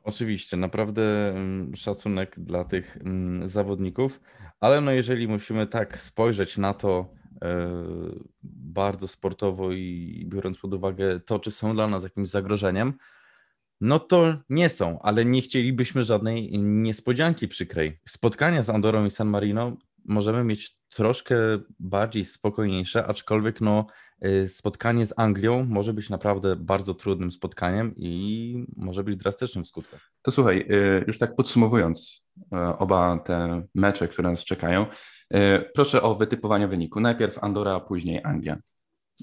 [0.05, 4.21] Oczywiście, naprawdę mm, szacunek dla tych mm, zawodników,
[4.61, 7.71] ale no jeżeli musimy tak spojrzeć na to e,
[8.43, 12.95] bardzo sportowo i biorąc pod uwagę to, czy są dla nas jakimś zagrożeniem,
[13.81, 18.01] no to nie są, ale nie chcielibyśmy żadnej niespodzianki przykrej.
[18.09, 21.37] Spotkania z Andorą i San Marino możemy mieć troszkę
[21.79, 23.87] bardziej spokojniejsze, aczkolwiek no
[24.49, 30.11] spotkanie z Anglią może być naprawdę bardzo trudnym spotkaniem i może być drastycznym w skutkach.
[30.23, 32.43] To słuchaj, y, już tak podsumowując y,
[32.79, 34.87] oba te mecze, które nas czekają,
[35.35, 37.01] y, proszę o wytypowanie wyniku.
[37.01, 38.59] Najpierw Andora, a później Anglia.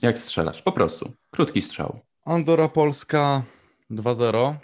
[0.01, 0.61] Jak strzelasz?
[0.61, 1.13] Po prostu.
[1.31, 1.99] Krótki strzał.
[2.25, 3.43] Andora Polska
[3.91, 4.55] 2-0,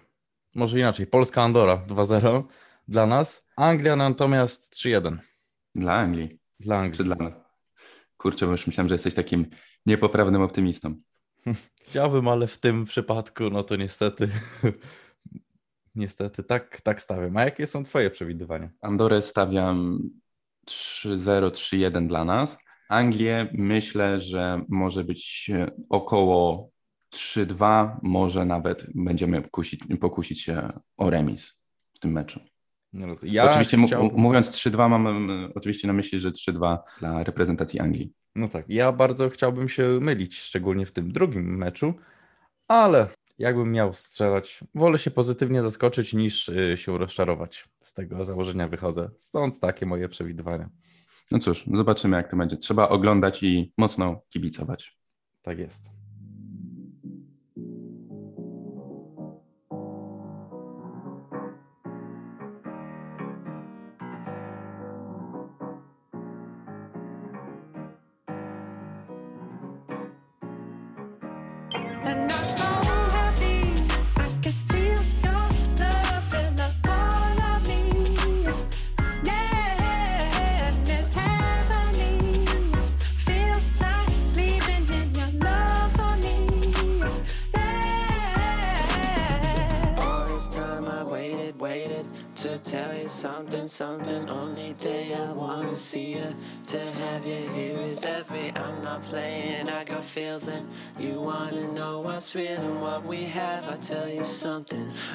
[0.56, 2.44] może inaczej, Polska Andora 2-0
[2.88, 5.18] dla nas, Anglia natomiast 3-1
[5.76, 6.98] Dla Anglii, dla Anglii.
[6.98, 7.34] czy dla nas?
[8.18, 9.46] Kurczę, bo już myślałem, że jesteś takim
[9.86, 10.96] niepoprawnym optymistą.
[11.86, 14.30] Chciałbym, ale w tym przypadku, no to niestety,
[15.96, 17.38] niestety tak, tak stawiam.
[17.38, 18.70] A jakie są twoje przewidywania?
[18.82, 20.00] Andorę stawiam
[20.68, 22.58] 3-0, 3-1 dla nas.
[22.90, 25.52] Anglię myślę, że może być
[25.90, 26.70] około
[27.14, 31.62] 3-2, może nawet będziemy kusić, pokusić się o remis
[31.94, 32.40] w tym meczu.
[33.24, 38.14] Ja oczywiście chciałbym- mówiąc 3-2 mam oczywiście na myśli, że 3-2 dla reprezentacji Anglii.
[38.36, 41.94] No tak, ja bardzo chciałbym się mylić, szczególnie w tym drugim meczu,
[42.68, 43.08] ale
[43.40, 47.70] jakbym miał strzelać, wolę się pozytywnie zaskoczyć niż y, się rozczarować.
[47.82, 49.10] Z tego założenia wychodzę.
[49.16, 50.70] Stąd takie moje przewidywania.
[51.32, 52.58] No cóż, zobaczymy jak to będzie.
[52.58, 54.98] Trzeba oglądać i mocno kibicować.
[55.42, 56.01] Tak jest.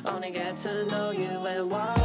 [0.05, 1.96] Only get to know you and why.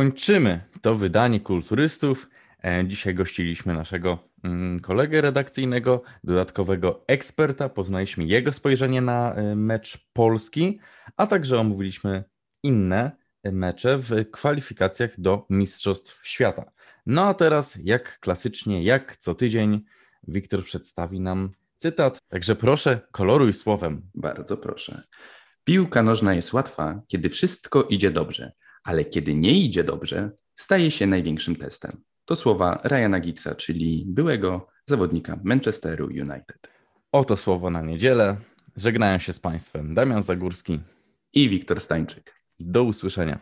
[0.00, 2.30] kończymy to wydanie kulturystów.
[2.64, 7.68] E, dzisiaj gościliśmy naszego mm, kolegę redakcyjnego, dodatkowego eksperta.
[7.68, 10.80] Poznaliśmy jego spojrzenie na e, mecz Polski,
[11.16, 12.24] a także omówiliśmy
[12.62, 13.10] inne
[13.42, 16.72] e, mecze w kwalifikacjach do Mistrzostw Świata.
[17.06, 19.84] No a teraz, jak klasycznie, jak co tydzień,
[20.28, 22.18] Wiktor przedstawi nam cytat.
[22.28, 24.02] Także proszę, koloruj słowem.
[24.14, 25.02] Bardzo proszę.
[25.64, 28.52] Piłka nożna jest łatwa, kiedy wszystko idzie dobrze
[28.84, 32.02] ale kiedy nie idzie dobrze, staje się największym testem.
[32.24, 36.70] To słowa Ryana Giggsa, czyli byłego zawodnika Manchesteru United.
[37.12, 38.36] Oto słowo na niedzielę.
[38.76, 40.80] Żegnają się z Państwem Damian Zagórski
[41.32, 42.34] i Wiktor Stańczyk.
[42.60, 43.38] Do usłyszenia.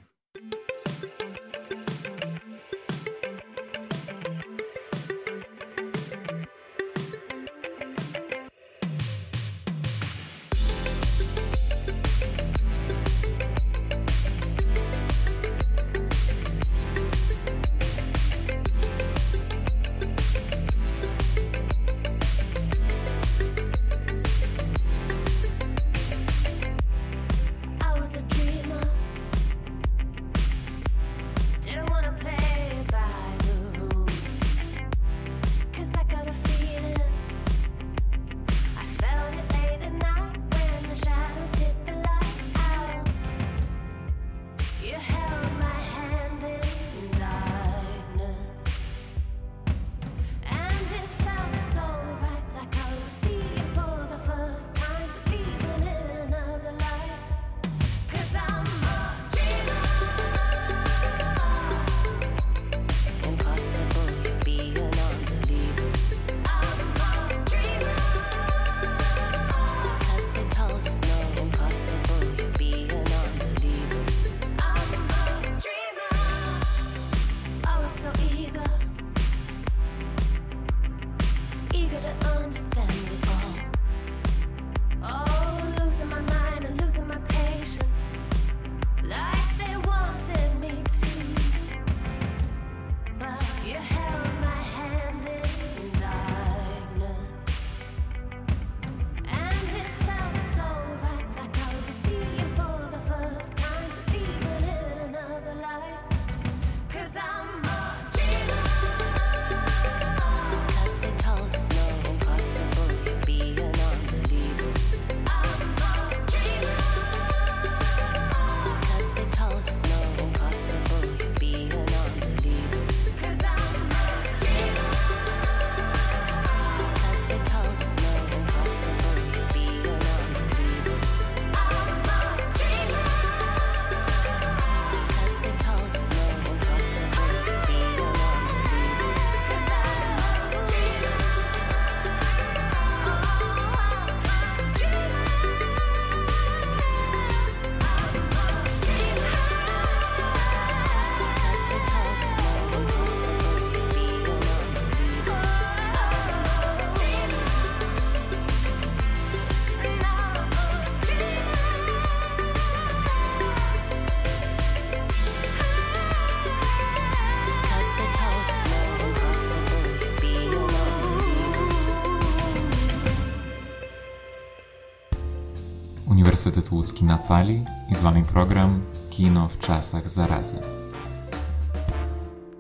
[176.39, 180.59] Uniwersytet Łódzki na fali i z Wami program Kino w czasach zarazy.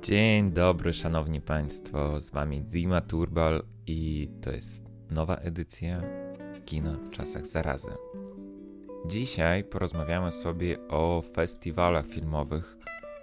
[0.02, 6.02] Dzień dobry, szanowni państwo, z wami Dima Turbal i to jest nowa edycja
[6.64, 7.88] Kina w czasach zarazy.
[9.06, 12.76] Dzisiaj porozmawiamy sobie o festiwalach filmowych,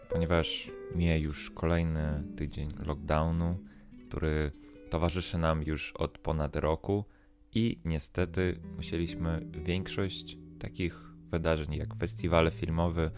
[0.09, 3.59] ponieważ mija już kolejny tydzień lockdownu,
[4.07, 4.51] który
[4.89, 7.05] towarzyszy nam już od ponad roku
[7.53, 13.11] i niestety musieliśmy większość takich wydarzeń jak festiwale filmowe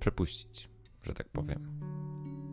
[0.00, 0.68] przepuścić,
[1.02, 1.80] że tak powiem.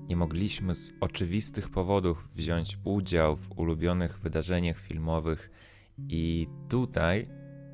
[0.07, 5.51] Nie mogliśmy z oczywistych powodów wziąć udział w ulubionych wydarzeniach filmowych
[6.09, 7.29] i tutaj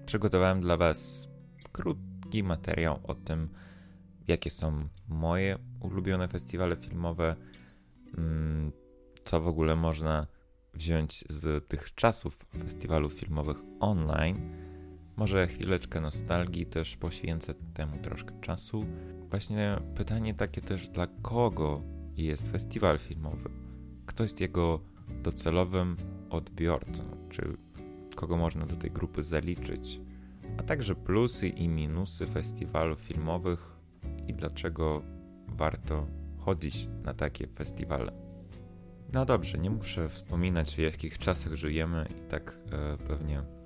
[0.06, 1.28] przygotowałem dla Was
[1.72, 3.50] krótki materiał o tym,
[4.28, 7.36] jakie są moje ulubione festiwale filmowe,
[8.18, 8.72] mm,
[9.24, 10.28] co w ogóle można
[10.74, 14.66] wziąć z tych czasów festiwalów filmowych online.
[15.18, 18.86] Może chwileczkę nostalgii też poświęcę temu troszkę czasu.
[19.30, 21.82] Właśnie pytanie takie też, dla kogo
[22.15, 23.49] jest festiwal filmowy?
[24.05, 24.80] Kto jest jego
[25.24, 25.97] docelowym
[26.30, 27.03] odbiorcą?
[27.30, 27.57] Czy
[28.15, 30.01] kogo można do tej grupy zaliczyć?
[30.57, 33.78] A także plusy i minusy festiwalów filmowych
[34.28, 35.01] i dlaczego
[35.47, 36.07] warto
[36.38, 38.11] chodzić na takie festiwale.
[39.13, 43.57] No dobrze, nie muszę wspominać w jakich czasach żyjemy i tak e, pewnie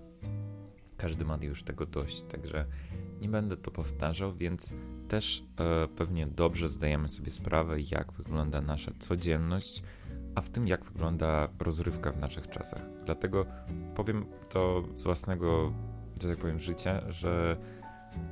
[1.01, 2.65] każdy ma już tego dość, także
[3.21, 4.73] nie będę to powtarzał, więc
[5.07, 9.83] też e, pewnie dobrze zdajemy sobie sprawę, jak wygląda nasza codzienność,
[10.35, 12.81] a w tym jak wygląda rozrywka w naszych czasach.
[13.05, 13.45] Dlatego
[13.95, 15.73] powiem to z własnego,
[16.21, 17.57] że tak powiem, życia, że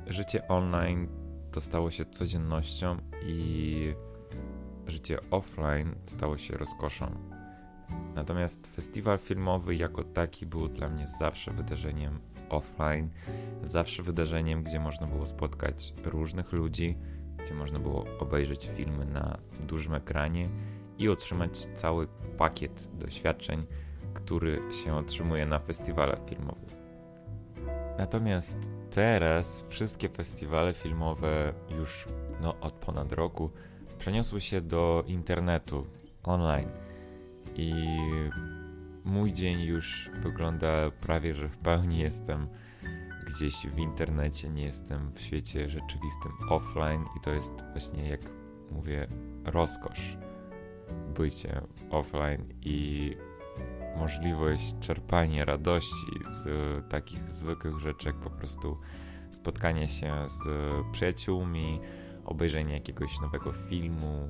[0.06, 1.08] życie online
[1.52, 2.96] to stało się codziennością
[3.26, 3.94] i
[4.86, 7.14] życie offline stało się rozkoszą.
[8.14, 13.08] Natomiast festiwal filmowy jako taki był dla mnie zawsze wydarzeniem offline,
[13.62, 16.96] zawsze wydarzeniem, gdzie można było spotkać różnych ludzi,
[17.44, 19.38] gdzie można było obejrzeć filmy na
[19.68, 20.48] dużym ekranie
[20.98, 23.66] i otrzymać cały pakiet doświadczeń,
[24.14, 26.76] który się otrzymuje na festiwalach filmowych.
[27.98, 28.58] Natomiast
[28.90, 32.06] teraz wszystkie festiwale filmowe już
[32.40, 33.50] no, od ponad roku
[33.98, 35.86] przeniosły się do internetu,
[36.22, 36.68] online.
[37.54, 37.72] I
[39.10, 42.48] mój dzień już wygląda prawie, że w pełni jestem
[43.26, 48.20] gdzieś w internecie, nie jestem w świecie rzeczywistym offline i to jest właśnie, jak
[48.70, 49.06] mówię,
[49.44, 50.16] rozkosz
[51.14, 53.16] bycie offline i
[53.96, 56.48] możliwość czerpania radości z
[56.88, 58.78] takich zwykłych rzeczy, jak po prostu
[59.30, 60.44] spotkanie się z
[60.92, 61.80] przyjaciółmi,
[62.24, 64.28] obejrzenie jakiegoś nowego filmu,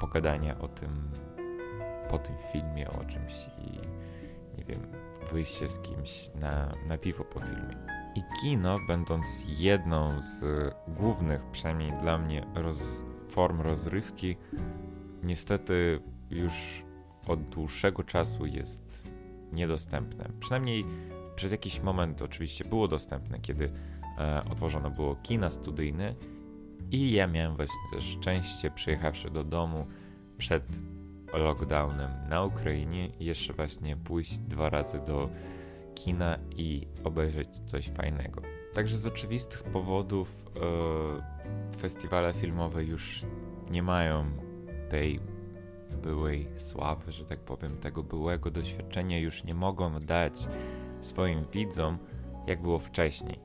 [0.00, 1.10] pogadania o tym
[2.10, 3.70] po tym filmie, o czymś i
[4.58, 4.80] nie wiem,
[5.32, 7.76] wyjście z kimś na, na piwo po filmie.
[8.14, 10.44] I kino, będąc jedną z
[10.88, 14.36] głównych, przynajmniej dla mnie, roz, form rozrywki,
[15.22, 16.00] niestety
[16.30, 16.84] już
[17.26, 19.12] od dłuższego czasu jest
[19.52, 20.30] niedostępne.
[20.40, 20.84] Przynajmniej
[21.36, 23.72] przez jakiś moment oczywiście było dostępne, kiedy
[24.18, 26.14] e, otworzono było kina studyjne
[26.90, 29.86] i ja miałem właśnie też szczęście, przyjechawszy do domu
[30.38, 30.64] przed
[31.36, 35.28] lockdownem na Ukrainie i jeszcze właśnie pójść dwa razy do
[35.94, 38.42] kina i obejrzeć coś fajnego.
[38.74, 43.24] Także z oczywistych powodów e, festiwale filmowe już
[43.70, 44.24] nie mają
[44.90, 45.20] tej
[46.02, 50.48] byłej sławy, że tak powiem, tego byłego doświadczenia już nie mogą dać
[51.00, 51.98] swoim widzom,
[52.46, 53.40] jak było wcześniej.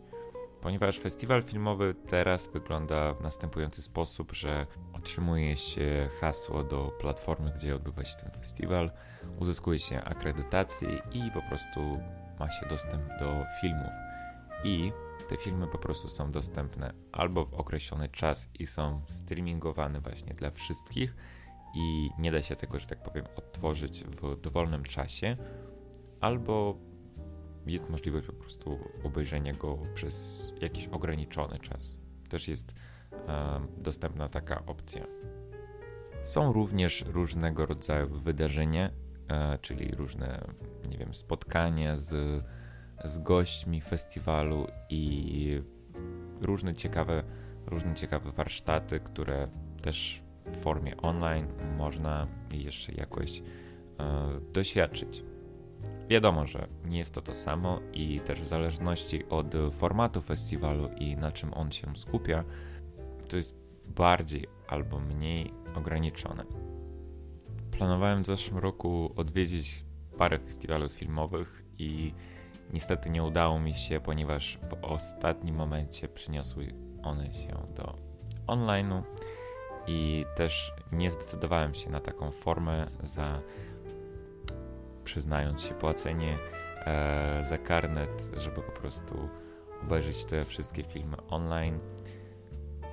[0.62, 4.68] Ponieważ festiwal filmowy teraz wygląda w następujący sposób, że
[5.00, 8.92] otrzymuje się hasło do platformy, gdzie odbywa się ten festiwal,
[9.40, 11.80] uzyskuje się akredytację i po prostu
[12.40, 13.92] ma się dostęp do filmów.
[14.64, 14.92] I
[15.30, 20.52] te filmy po prostu są dostępne albo w określony czas i są streamingowane właśnie dla
[20.52, 21.16] wszystkich
[21.76, 25.38] i nie da się tego, że tak powiem, odtworzyć w dowolnym czasie,
[26.22, 26.78] albo
[27.68, 31.98] jest możliwość po prostu obejrzenia go przez jakiś ograniczony czas.
[32.30, 32.74] Też jest
[33.78, 35.06] dostępna taka opcja.
[36.24, 38.90] Są również różnego rodzaju wydarzenia,
[39.28, 40.42] e, czyli różne,
[40.90, 42.44] nie wiem, spotkania z,
[43.04, 45.62] z gośćmi festiwalu i
[46.42, 47.24] różne ciekawe,
[47.66, 49.48] różne ciekawe warsztaty, które
[49.82, 51.48] też w formie online
[51.78, 53.44] można jeszcze jakoś e,
[54.54, 55.24] doświadczyć.
[56.10, 61.18] Wiadomo, że nie jest to to samo i też w zależności od formatu festiwalu i
[61.18, 62.44] na czym on się skupia,
[63.30, 63.58] to jest
[63.88, 66.46] bardziej albo mniej ograniczone.
[67.72, 69.86] Planowałem w zeszłym roku odwiedzić
[70.18, 72.14] parę festiwalów filmowych i
[72.74, 76.74] Niestety nie udało mi się, ponieważ w ostatnim momencie przyniosły
[77.04, 77.96] one się do
[78.48, 79.02] online'u
[79.88, 83.42] i też nie zdecydowałem się na taką formę za
[85.04, 86.38] przyznając się płacenie
[86.86, 89.30] e, za karnet, żeby po prostu
[89.84, 91.80] obejrzeć te wszystkie filmy online.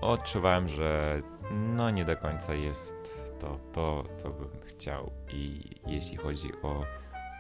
[0.01, 2.94] Odczuwałem, że no nie do końca jest
[3.40, 6.84] to to, co bym chciał i jeśli chodzi o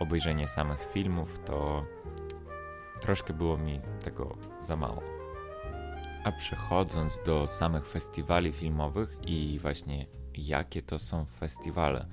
[0.00, 1.84] obejrzenie samych filmów, to
[3.00, 5.02] troszkę było mi tego za mało.
[6.24, 12.06] A przechodząc do samych festiwali filmowych i właśnie jakie to są festiwale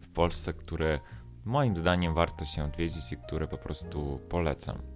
[0.00, 1.00] w Polsce, które
[1.44, 4.89] moim zdaniem warto się odwiedzić i które po prostu polecam.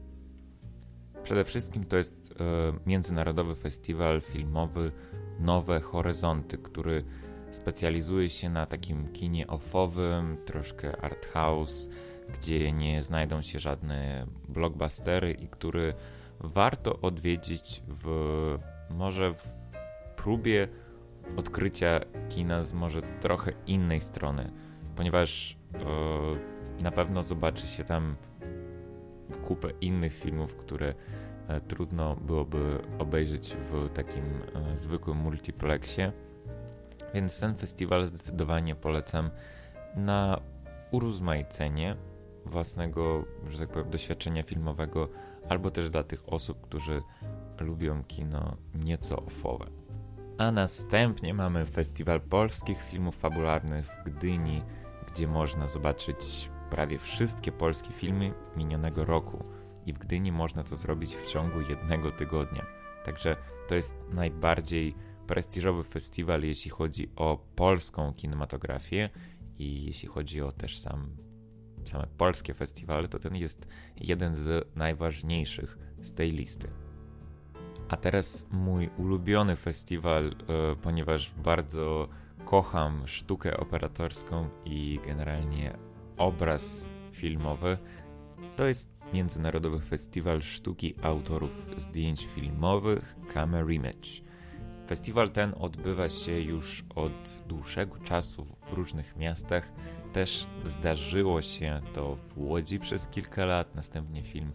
[1.24, 2.44] Przede wszystkim to jest e,
[2.86, 4.92] Międzynarodowy Festiwal Filmowy
[5.40, 7.04] Nowe Horyzonty, który
[7.50, 11.88] specjalizuje się na takim kinie offowym, troszkę art house,
[12.34, 15.94] gdzie nie znajdą się żadne blockbustery i który
[16.40, 18.58] warto odwiedzić w
[18.90, 19.52] może w
[20.16, 20.68] próbie
[21.36, 24.52] odkrycia kina z może trochę innej strony,
[24.96, 28.16] ponieważ e, na pewno zobaczy się tam
[29.44, 30.94] kupę innych filmów, które
[31.48, 36.12] e, trudno byłoby obejrzeć w takim e, zwykłym multiplexie.
[37.14, 39.30] Więc ten festiwal zdecydowanie polecam
[39.96, 40.40] na
[40.90, 41.96] urozmaicenie
[42.46, 45.08] własnego, że tak powiem, doświadczenia filmowego,
[45.48, 47.02] albo też dla tych osób, którzy
[47.60, 49.66] lubią kino nieco offowe.
[50.38, 54.62] A następnie mamy Festiwal Polskich Filmów Fabularnych w Gdyni,
[55.12, 59.44] gdzie można zobaczyć prawie wszystkie polskie filmy minionego roku.
[59.86, 62.66] I w Gdyni można to zrobić w ciągu jednego tygodnia.
[63.04, 63.36] Także
[63.68, 64.94] to jest najbardziej
[65.26, 69.10] prestiżowy festiwal, jeśli chodzi o polską kinematografię
[69.58, 71.16] i jeśli chodzi o też sam,
[71.84, 76.68] same polskie festiwale, to ten jest jeden z najważniejszych z tej listy.
[77.88, 82.08] A teraz mój ulubiony festiwal, e, ponieważ bardzo
[82.44, 85.76] kocham sztukę operatorską i generalnie
[86.16, 87.78] obraz filmowy,
[88.56, 94.08] to jest Międzynarodowy Festiwal Sztuki Autorów Zdjęć Filmowych Camera Image.
[94.88, 99.72] Festiwal ten odbywa się już od dłuższego czasu w różnych miastach.
[100.12, 104.52] Też zdarzyło się to w Łodzi przez kilka lat, następnie film,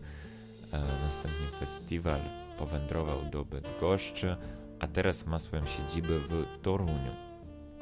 [0.71, 2.21] e, następnie festiwal
[2.57, 4.35] powędrował do Bydgoszczy,
[4.79, 7.28] a teraz ma swoją siedzibę w Toruniu.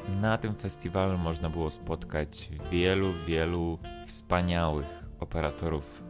[0.08, 6.04] Na tym festiwalu można było spotkać wielu, wielu wspaniałych operatorów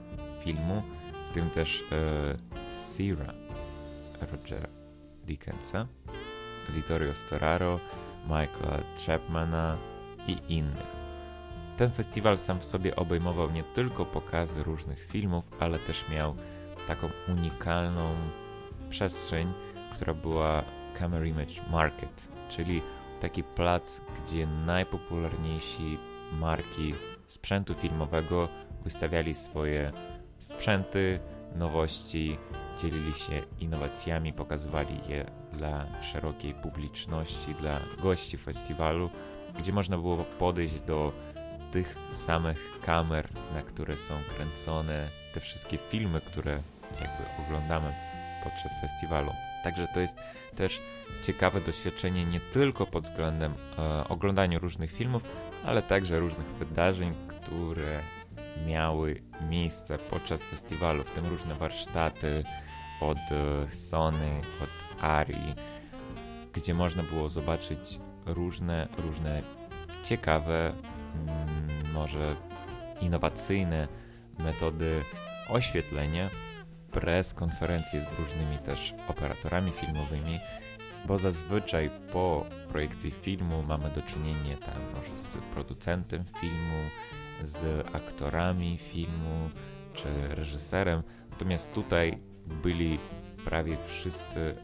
[0.43, 0.83] filmu,
[1.29, 2.37] w tym też e,
[2.95, 3.33] Sira
[4.31, 4.67] Rogera
[5.25, 5.87] Dickensa,
[6.69, 7.79] Vittorio Storaro,
[8.23, 9.77] Michaela Chapmana
[10.27, 10.97] i innych.
[11.77, 16.35] Ten festiwal sam w sobie obejmował nie tylko pokazy różnych filmów, ale też miał
[16.87, 18.15] taką unikalną
[18.89, 19.53] przestrzeń,
[19.91, 20.63] która była
[20.99, 22.81] Camera Image Market, czyli
[23.21, 25.97] taki plac, gdzie najpopularniejsi
[26.33, 26.93] marki
[27.27, 28.49] sprzętu filmowego
[28.83, 29.91] wystawiali swoje
[30.39, 31.19] sprzęty,
[31.55, 32.37] nowości,
[32.81, 39.09] dzielili się innowacjami, pokazywali je dla szerokiej publiczności, dla gości festiwalu,
[39.59, 41.13] gdzie można było podejść do
[41.71, 46.51] tych samych kamer, na które są kręcone te wszystkie filmy, które
[47.01, 47.93] jakby oglądamy
[48.43, 49.31] podczas festiwalu.
[49.67, 50.17] Także to jest
[50.55, 50.81] też
[51.23, 55.23] ciekawe doświadczenie nie tylko pod względem e, oglądania różnych filmów,
[55.65, 57.99] ale także różnych wydarzeń, które
[58.67, 62.43] miały miejsce podczas festiwalu, w tym różne warsztaty
[63.01, 65.55] od e, Sony, od Ari,
[66.53, 69.41] gdzie można było zobaczyć różne, różne
[70.03, 72.35] ciekawe, mm, może
[73.01, 73.87] innowacyjne
[74.39, 75.01] metody
[75.49, 76.29] oświetlenia,
[76.99, 80.39] press, konferencje z różnymi też operatorami filmowymi,
[81.05, 86.89] bo zazwyczaj po projekcji filmu mamy do czynienia tam może z producentem filmu,
[87.43, 89.49] z aktorami filmu
[89.93, 92.19] czy reżyserem, natomiast tutaj
[92.63, 92.99] byli
[93.45, 94.55] prawie wszyscy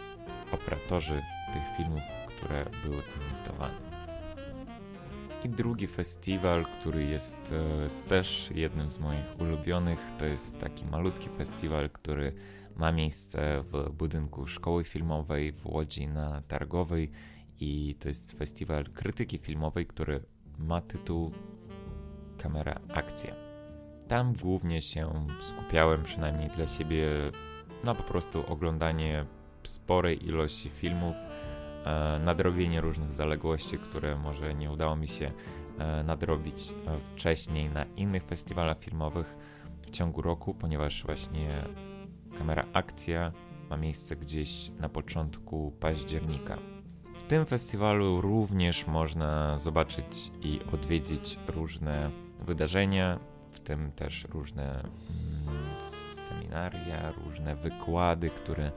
[0.51, 1.21] operatorzy
[1.53, 3.92] tych filmów, które były emitowane.
[5.43, 11.29] I drugi festiwal, który jest e, też jednym z moich ulubionych, to jest taki malutki
[11.29, 12.33] festiwal, który
[12.75, 17.11] ma miejsce w budynku Szkoły Filmowej w Łodzi na Targowej
[17.59, 20.23] i to jest festiwal krytyki filmowej, który
[20.57, 21.31] ma tytuł
[22.37, 23.35] Kamera Akcja.
[24.07, 27.07] Tam głównie się skupiałem, przynajmniej dla siebie,
[27.83, 29.25] na po prostu oglądanie
[29.63, 31.15] sporej ilości filmów,
[32.19, 35.31] nadrobienie różnych zaległości, które może nie udało mi się
[35.79, 39.37] e, nadrobić e, wcześniej na innych festiwalach filmowych.
[39.81, 41.63] W ciągu roku, ponieważ właśnie
[42.37, 43.31] kamera akcja
[43.69, 46.57] ma miejsce gdzieś na początku października.
[47.17, 53.19] W tym festiwalu również można zobaczyć i odwiedzić różne wydarzenia,
[53.51, 55.81] w tym też różne mm,
[56.29, 58.71] seminaria, różne wykłady, które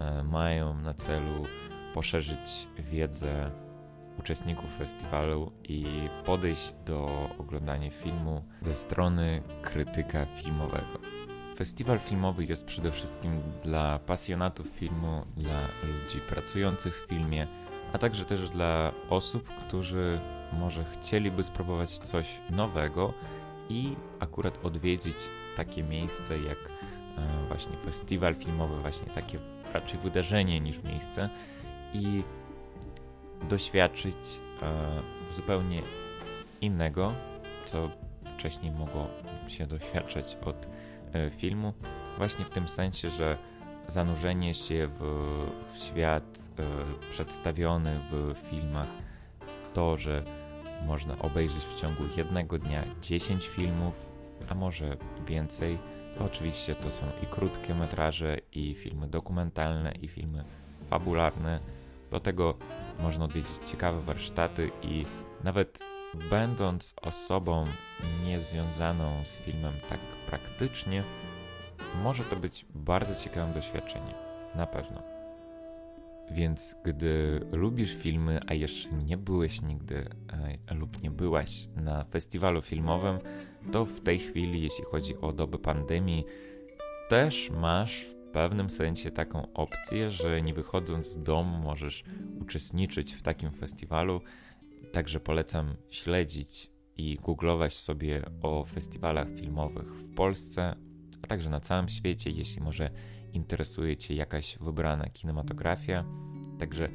[0.00, 1.46] e, mają na celu
[1.94, 3.50] poszerzyć wiedzę
[4.18, 10.98] uczestników festiwalu i podejść do oglądania filmu ze strony krytyka filmowego.
[11.56, 17.46] Festiwal filmowy jest przede wszystkim dla pasjonatów filmu, dla ludzi pracujących w filmie,
[17.92, 20.20] a także też dla osób, którzy
[20.52, 23.14] może chcieliby spróbować coś nowego
[23.68, 25.16] i akurat odwiedzić
[25.56, 26.58] takie miejsce jak
[27.18, 29.38] e, właśnie festiwal filmowy, właśnie takie
[29.72, 31.28] raczej wydarzenie niż miejsce
[31.94, 32.22] i
[33.48, 34.16] doświadczyć
[34.62, 35.02] e,
[35.36, 35.82] zupełnie
[36.60, 37.12] innego,
[37.64, 37.90] co
[38.36, 39.06] wcześniej mogło
[39.48, 40.68] się doświadczać od
[41.12, 41.72] e, filmu,
[42.18, 43.38] właśnie w tym sensie, że
[43.88, 45.00] zanurzenie się w,
[45.74, 46.62] w świat e,
[47.10, 48.88] przedstawiony w filmach,
[49.74, 50.22] to, że
[50.86, 53.94] można obejrzeć w ciągu jednego dnia 10 filmów,
[54.48, 55.78] a może więcej.
[56.20, 60.44] Oczywiście to są i krótkie metraże, i filmy dokumentalne, i filmy
[60.90, 61.77] fabularne.
[62.10, 62.54] Do tego
[63.00, 65.04] można odwiedzić ciekawe warsztaty i
[65.44, 65.78] nawet
[66.30, 67.64] będąc osobą
[68.24, 69.98] niezwiązaną z filmem tak
[70.30, 71.02] praktycznie,
[72.02, 74.14] może to być bardzo ciekawym doświadczeniem.
[74.54, 75.02] Na pewno.
[76.30, 80.08] Więc gdy lubisz filmy, a jeszcze nie byłeś nigdy
[80.68, 83.18] e, lub nie byłaś na festiwalu filmowym,
[83.72, 86.24] to w tej chwili, jeśli chodzi o dobę pandemii,
[87.08, 92.04] też masz w pewnym sensie taką opcję, że nie wychodząc z domu możesz
[92.40, 94.20] uczestniczyć w takim festiwalu.
[94.92, 100.76] Także polecam śledzić i googlować sobie o festiwalach filmowych w Polsce,
[101.22, 102.90] a także na całym świecie, jeśli może
[103.32, 106.04] interesuje Cię jakaś wybrana kinematografia.
[106.58, 106.88] Także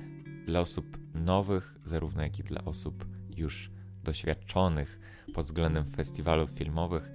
[0.46, 3.06] dla osób nowych, zarówno jak i dla osób
[3.38, 3.72] już
[4.04, 5.00] doświadczonych
[5.34, 7.12] pod względem festiwalów filmowych,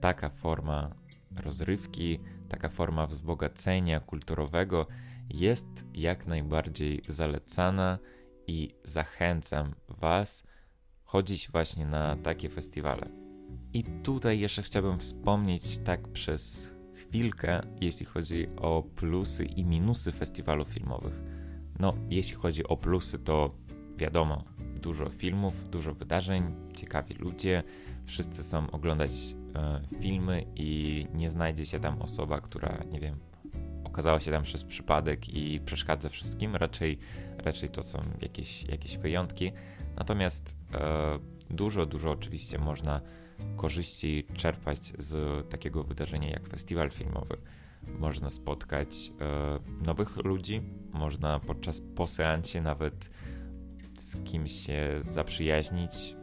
[0.00, 0.94] taka forma
[1.36, 2.20] rozrywki,
[2.52, 4.86] taka forma wzbogacenia kulturowego
[5.30, 7.98] jest jak najbardziej zalecana
[8.46, 10.44] i zachęcam Was
[11.04, 13.08] chodzić właśnie na takie festiwale.
[13.72, 20.68] I tutaj jeszcze chciałbym wspomnieć tak przez chwilkę, jeśli chodzi o plusy i minusy festiwalów
[20.68, 21.22] filmowych.
[21.78, 23.54] No, jeśli chodzi o plusy, to
[23.96, 24.44] wiadomo,
[24.82, 27.62] dużo filmów, dużo wydarzeń, ciekawi ludzie,
[28.06, 29.10] wszyscy chcą oglądać
[30.00, 33.18] filmy i nie znajdzie się tam osoba, która, nie wiem,
[33.84, 36.56] okazała się tam przez przypadek i przeszkadza wszystkim.
[36.56, 36.98] Raczej,
[37.38, 39.52] raczej to są jakieś, jakieś wyjątki.
[39.96, 41.18] Natomiast e,
[41.50, 43.00] dużo, dużo oczywiście można
[43.56, 47.36] korzyści czerpać z takiego wydarzenia jak festiwal filmowy.
[47.98, 53.10] Można spotkać e, nowych ludzi, można podczas po seansie nawet
[53.98, 56.16] z kimś się zaprzyjaźnić,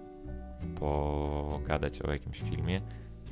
[0.76, 2.82] pogadać o jakimś filmie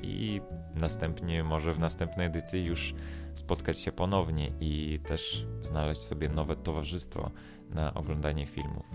[0.03, 0.41] i
[0.75, 2.93] następnie może w następnej edycji już
[3.35, 7.31] spotkać się ponownie i też znaleźć sobie nowe towarzystwo
[7.69, 8.85] na oglądanie filmów.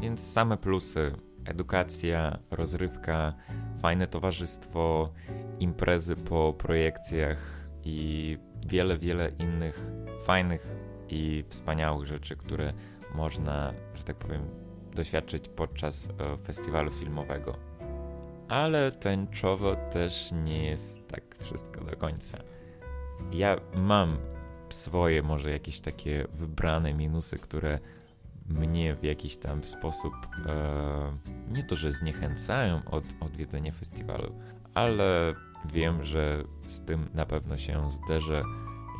[0.00, 1.12] Więc same plusy:
[1.44, 3.34] edukacja, rozrywka,
[3.82, 5.12] fajne towarzystwo,
[5.60, 9.82] imprezy po projekcjach i wiele, wiele innych
[10.24, 10.76] fajnych
[11.08, 12.72] i wspaniałych rzeczy, które
[13.14, 14.42] można, że tak powiem,
[14.94, 17.75] doświadczyć podczas e, festiwalu filmowego.
[18.48, 22.38] Ale tęczowo też nie jest tak wszystko do końca.
[23.32, 24.08] Ja mam
[24.68, 27.78] swoje, może jakieś takie wybrane minusy, które
[28.48, 30.14] mnie w jakiś tam sposób
[30.46, 31.18] e,
[31.48, 34.32] nie to, że zniechęcają od odwiedzenia festiwalu,
[34.74, 35.34] ale
[35.72, 38.40] wiem, że z tym na pewno się zderzę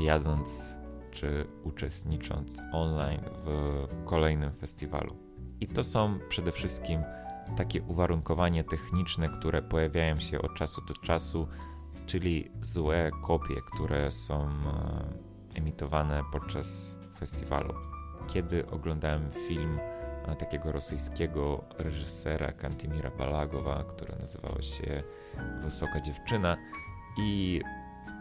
[0.01, 0.77] jadąc
[1.11, 5.17] czy uczestnicząc online w kolejnym festiwalu.
[5.61, 7.03] I to są przede wszystkim
[7.57, 11.49] takie uwarunkowania techniczne, które pojawiają się od czasu do czasu,
[12.07, 17.75] czyli złe kopie, które są e, emitowane podczas festiwalu.
[18.27, 19.79] Kiedy oglądałem film
[20.27, 25.03] e, takiego rosyjskiego reżysera Kantimira Balagowa, który nazywał się
[25.63, 26.57] Wysoka Dziewczyna
[27.19, 27.61] i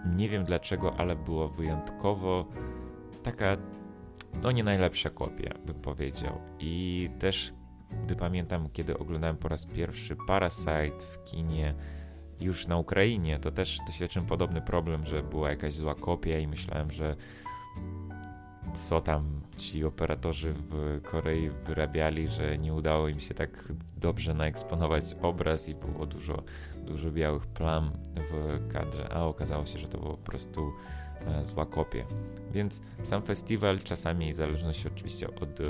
[0.06, 2.46] nie wiem dlaczego, ale było wyjątkowo
[3.24, 3.58] taka
[4.44, 6.42] no nie najlepsza kopia, bym powiedział.
[6.60, 7.54] I też
[8.06, 11.74] gdy pamiętam, kiedy oglądałem po raz pierwszy Parasite w kinie
[12.42, 16.92] już na Ukrainie, to też doświadczyłem podobny problem, że była jakaś zła kopia i myślałem,
[16.92, 17.16] że
[18.74, 25.04] co tam ci operatorzy w Korei wyrabiali, że nie udało im się tak dobrze naeksponować
[25.22, 26.44] obraz i było dużo,
[26.86, 27.92] dużo białych plam
[28.32, 30.72] w kadrze, a okazało się, że to było po prostu
[31.28, 32.06] e, zła kopia.
[32.52, 35.64] Więc sam festiwal czasami, w zależności oczywiście od e,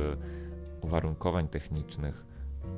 [0.86, 2.26] uwarunkowań technicznych,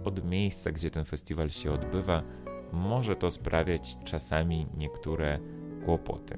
[0.03, 2.23] od miejsca, gdzie ten festiwal się odbywa,
[2.71, 5.39] może to sprawiać czasami niektóre
[5.85, 6.37] kłopoty.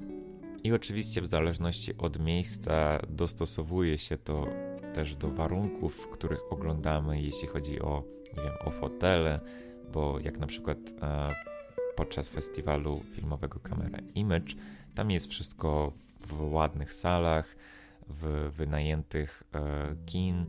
[0.64, 4.48] I oczywiście w zależności od miejsca dostosowuje się to
[4.94, 8.04] też do warunków, w których oglądamy, jeśli chodzi o,
[8.38, 9.40] nie wiem, o fotele,
[9.94, 11.30] bo jak na przykład e,
[11.96, 14.56] podczas festiwalu filmowego Camera Image,
[14.96, 17.56] tam jest wszystko w ładnych salach,
[18.10, 20.46] w wynajętych e, kin,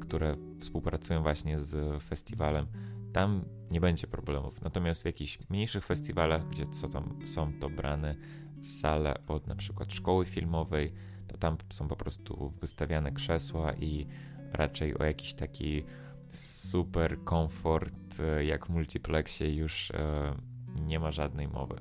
[0.00, 2.66] które współpracują właśnie z festiwalem.
[3.12, 4.62] Tam nie będzie problemów.
[4.62, 8.14] Natomiast w jakichś mniejszych festiwalach, gdzie co tam są to brane
[8.62, 10.92] sale od na przykład szkoły filmowej,
[11.26, 14.06] to tam są po prostu wystawiane krzesła i
[14.52, 15.84] raczej o jakiś taki
[16.32, 20.34] super komfort e, jak w multiplexie już e,
[20.86, 21.80] nie ma żadnej mowy.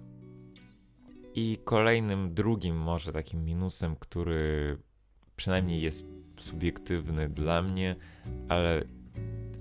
[1.36, 4.78] I kolejnym, drugim może takim minusem, który
[5.38, 6.05] przynajmniej jest
[6.38, 7.95] subiektywny dla mnie,
[8.49, 8.83] ale,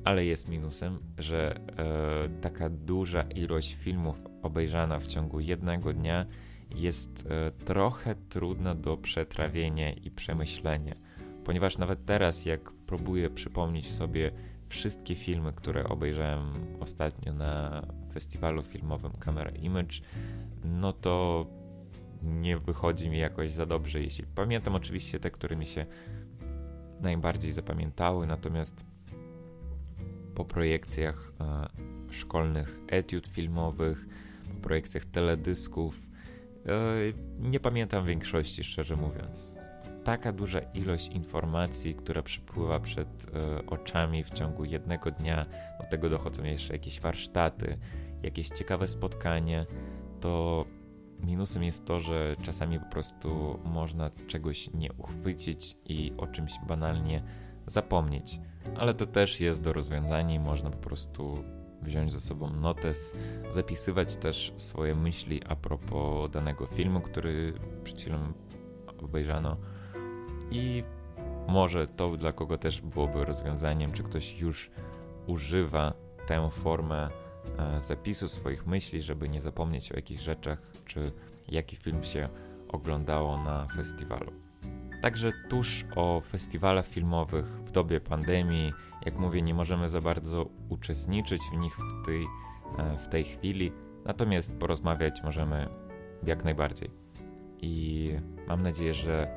[0.04, 6.26] ale jest minusem, że e, taka duża ilość filmów obejrzana w ciągu jednego dnia
[6.74, 10.94] jest e, trochę trudna do przetrawienia i przemyślenia,
[11.44, 14.30] ponieważ nawet teraz, jak próbuję przypomnieć sobie
[14.68, 20.00] wszystkie filmy, które obejrzałem ostatnio na festiwalu filmowym Camera Image,
[20.64, 21.46] no to
[22.26, 24.00] nie wychodzi mi jakoś za dobrze.
[24.00, 25.86] Jeśli pamiętam oczywiście te, które mi się
[27.00, 28.84] najbardziej zapamiętały, natomiast
[30.34, 34.06] po projekcjach e, szkolnych etiud filmowych,
[34.54, 36.06] po projekcjach teledysków,
[36.66, 36.70] e,
[37.40, 39.56] nie pamiętam większości, szczerze mówiąc.
[40.04, 45.46] Taka duża ilość informacji, która przypływa przed e, oczami w ciągu jednego dnia,
[45.82, 47.78] do tego dochodzą jeszcze jakieś warsztaty,
[48.22, 49.66] jakieś ciekawe spotkanie,
[50.20, 50.64] to
[51.26, 57.22] minusem jest to, że czasami po prostu można czegoś nie uchwycić i o czymś banalnie
[57.66, 58.40] zapomnieć.
[58.78, 61.34] Ale to też jest do rozwiązania i można po prostu
[61.82, 63.18] wziąć ze sobą notes,
[63.50, 67.52] zapisywać też swoje myśli a propos danego filmu, który
[67.84, 68.18] przed chwilą
[69.02, 69.56] obejrzano
[70.50, 70.84] i
[71.48, 74.70] może to dla kogo też byłoby rozwiązaniem, czy ktoś już
[75.26, 75.92] używa
[76.26, 77.08] tę formę
[77.86, 81.12] zapisu swoich myśli, żeby nie zapomnieć o jakichś rzeczach, czy
[81.48, 82.28] jaki film się
[82.68, 84.32] oglądało na festiwalu.
[85.02, 88.72] Także tuż o festiwalach filmowych w dobie pandemii,
[89.04, 92.26] jak mówię, nie możemy za bardzo uczestniczyć w nich w tej,
[92.78, 93.72] e, w tej chwili,
[94.04, 95.68] natomiast porozmawiać możemy
[96.22, 96.90] jak najbardziej.
[97.62, 98.12] I
[98.48, 99.28] mam nadzieję, że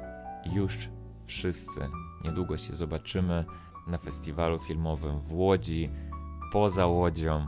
[0.54, 0.90] już
[1.28, 1.80] wszyscy
[2.24, 3.46] niedługo się zobaczymy
[3.88, 5.90] na festiwalu filmowym w Łodzi,
[6.52, 7.48] poza Łodzią,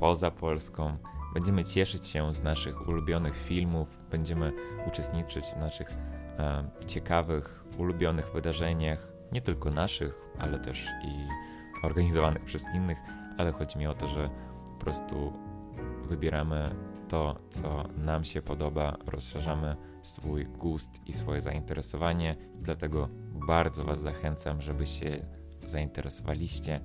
[0.00, 0.96] poza Polską.
[1.34, 4.52] Będziemy cieszyć się z naszych ulubionych filmów, będziemy
[4.86, 5.90] uczestniczyć w naszych
[6.38, 11.26] e, ciekawych, ulubionych wydarzeniach, nie tylko naszych, ale też i
[11.82, 12.98] organizowanych przez innych,
[13.38, 14.30] ale chodzi mi o to, że
[14.68, 15.32] po prostu
[16.04, 16.64] wybieramy
[17.08, 23.08] to, co nam się podoba, rozszerzamy swój gust i swoje zainteresowanie dlatego
[23.46, 25.26] bardzo Was zachęcam, żeby się
[25.66, 26.80] zainteresowaliście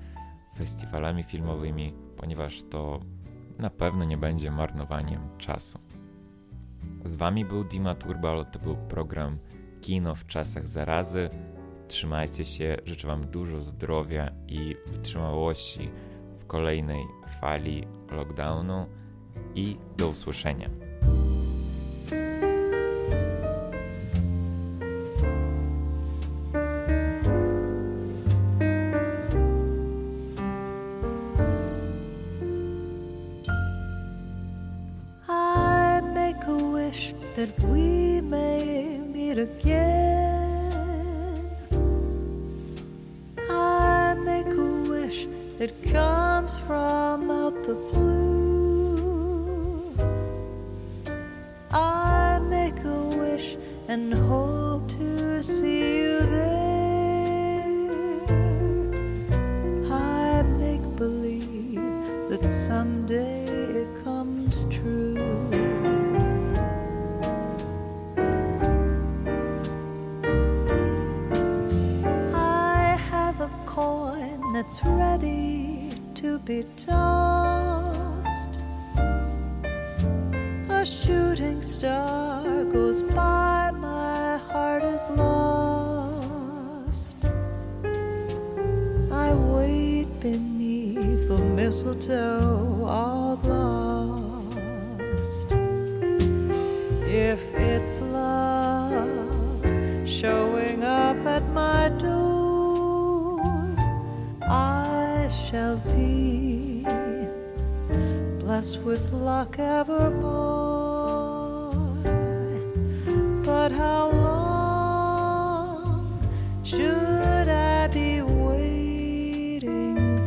[0.55, 2.99] festiwalami filmowymi, ponieważ to
[3.59, 5.79] na pewno nie będzie marnowaniem czasu.
[7.03, 9.37] Z Wami był Dima Turbal, to był program
[9.81, 11.29] Kino w czasach zarazy.
[11.87, 15.89] Trzymajcie się, życzę Wam dużo zdrowia i wytrzymałości
[16.39, 17.05] w kolejnej
[17.41, 18.85] fali lockdownu
[19.55, 20.69] i do usłyszenia.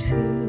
[0.09, 0.48] too.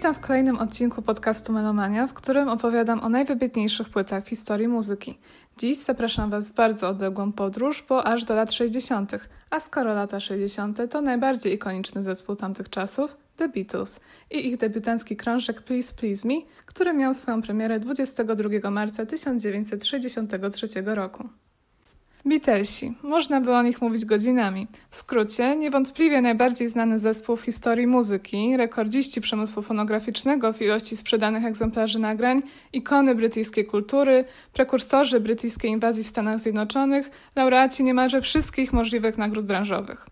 [0.00, 5.18] Witam w kolejnym odcinku podcastu Melomania, w którym opowiadam o najwybitniejszych płytach w historii muzyki.
[5.58, 9.12] Dziś zapraszam Was w bardzo odległą podróż, bo aż do lat 60.,
[9.50, 10.78] a skoro lata 60.
[10.90, 16.34] to najbardziej ikoniczny zespół tamtych czasów, The Beatles i ich debiutancki krążek Please Please Me,
[16.66, 21.28] który miał swoją premierę 22 marca 1963 roku.
[22.24, 22.94] Beatlesi.
[23.02, 24.66] Można by o nich mówić godzinami.
[24.90, 31.44] W skrócie, niewątpliwie najbardziej znany zespół w historii muzyki, rekordziści przemysłu fonograficznego w ilości sprzedanych
[31.44, 32.42] egzemplarzy nagrań,
[32.72, 40.06] ikony brytyjskiej kultury, prekursorzy brytyjskiej inwazji w Stanach Zjednoczonych, laureaci niemalże wszystkich możliwych nagród branżowych.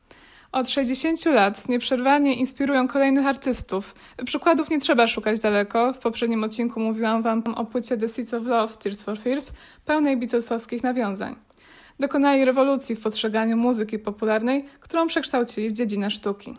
[0.52, 3.94] Od 60 lat nieprzerwanie inspirują kolejnych artystów.
[4.24, 5.92] Przykładów nie trzeba szukać daleko.
[5.92, 9.52] W poprzednim odcinku mówiłam Wam o płycie The Seeds of Love, Tears for Fears,
[9.84, 11.47] pełnej Beatlesowskich nawiązań
[12.01, 16.55] dokonali rewolucji w postrzeganiu muzyki popularnej, którą przekształcili w dziedzinę sztuki.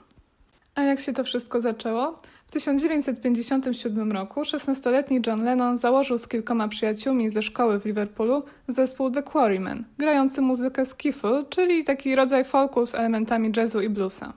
[0.76, 2.18] A jak się to wszystko zaczęło?
[2.48, 9.12] W 1957 roku 16-letni John Lennon założył z kilkoma przyjaciółmi ze szkoły w Liverpoolu zespół
[9.12, 14.34] The Quarrymen, grający muzykę skiffle, czyli taki rodzaj folku z elementami jazzu i bluesa.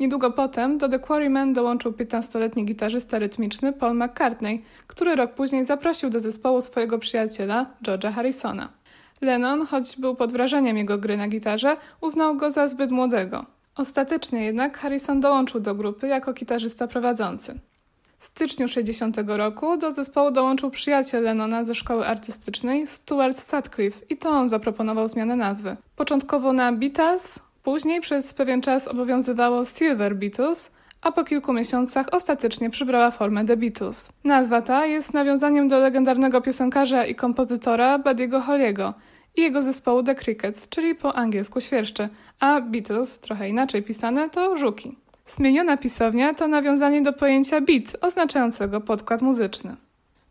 [0.00, 6.10] Niedługo potem do The Quarrymen dołączył 15-letni gitarzysta rytmiczny Paul McCartney, który rok później zaprosił
[6.10, 8.68] do zespołu swojego przyjaciela George'a Harrisona.
[9.20, 13.44] Lennon, choć był pod wrażeniem jego gry na gitarze, uznał go za zbyt młodego.
[13.76, 17.60] Ostatecznie jednak Harrison dołączył do grupy jako gitarzysta prowadzący.
[18.18, 24.16] W styczniu 60 roku do zespołu dołączył przyjaciel Lennona ze szkoły artystycznej Stuart Sutcliffe i
[24.16, 25.76] to on zaproponował zmianę nazwy.
[25.96, 30.70] Początkowo na Beatles, później przez pewien czas obowiązywało Silver Beatles,
[31.02, 34.12] a po kilku miesiącach ostatecznie przybrała formę The Beatles.
[34.24, 38.92] Nazwa ta jest nawiązaniem do legendarnego piosenkarza i kompozytora Buddy'ego Holly'ego
[39.36, 42.08] i jego zespołu The Crickets, czyli po angielsku świerszcze,
[42.40, 44.96] a Beatles, trochę inaczej pisane, to żuki.
[45.26, 49.76] Zmieniona pisownia to nawiązanie do pojęcia beat, oznaczającego podkład muzyczny.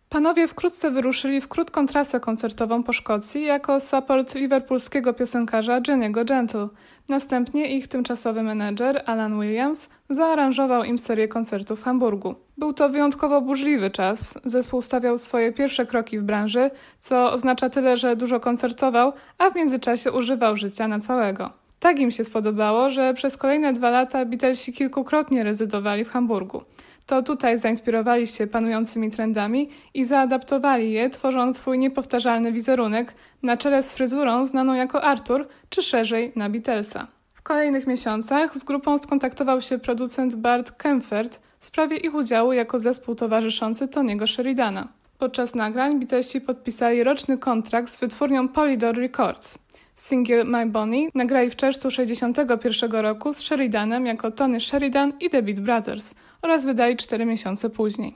[0.10, 6.68] Panowie wkrótce wyruszyli w krótką trasę koncertową po Szkocji jako support liverpoolskiego piosenkarza Jenny'ego Gentle.
[7.10, 12.36] Następnie ich tymczasowy menedżer Alan Williams zaaranżował im serię koncertów w Hamburgu.
[12.58, 14.40] Był to wyjątkowo burzliwy czas.
[14.46, 19.56] Zespół stawiał swoje pierwsze kroki w branży, co oznacza tyle, że dużo koncertował, a w
[19.56, 21.50] międzyczasie używał życia na całego.
[21.80, 26.64] Tak im się spodobało, że przez kolejne dwa lata Beatlesi kilkukrotnie rezydowali w Hamburgu.
[27.10, 33.84] To tutaj zainspirowali się panującymi trendami i zaadaptowali je, tworząc swój niepowtarzalny wizerunek na czele
[33.84, 37.08] z fryzurą znaną jako Arthur, czy szerzej na Beatlesa.
[37.34, 42.80] W kolejnych miesiącach z grupą skontaktował się producent Bart Kempfert w sprawie ich udziału jako
[42.80, 44.88] zespół towarzyszący Tony'ego Sheridana.
[45.18, 49.60] Podczas nagrań Beatlesi podpisali roczny kontrakt z wytwórnią Polydor Records.
[50.00, 55.44] Single My Bonnie nagrali w czerwcu 1961 roku z Sheridanem jako Tony Sheridan i The
[55.44, 58.16] Beat Brothers oraz wydali cztery miesiące później.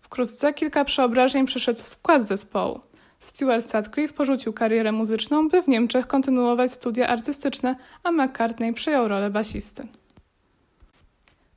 [0.00, 2.80] Wkrótce kilka przeobrażeń przeszedł w skład zespołu.
[3.20, 9.30] Stuart Sutcliffe porzucił karierę muzyczną, by w Niemczech kontynuować studia artystyczne, a McCartney przejął rolę
[9.30, 9.86] basisty.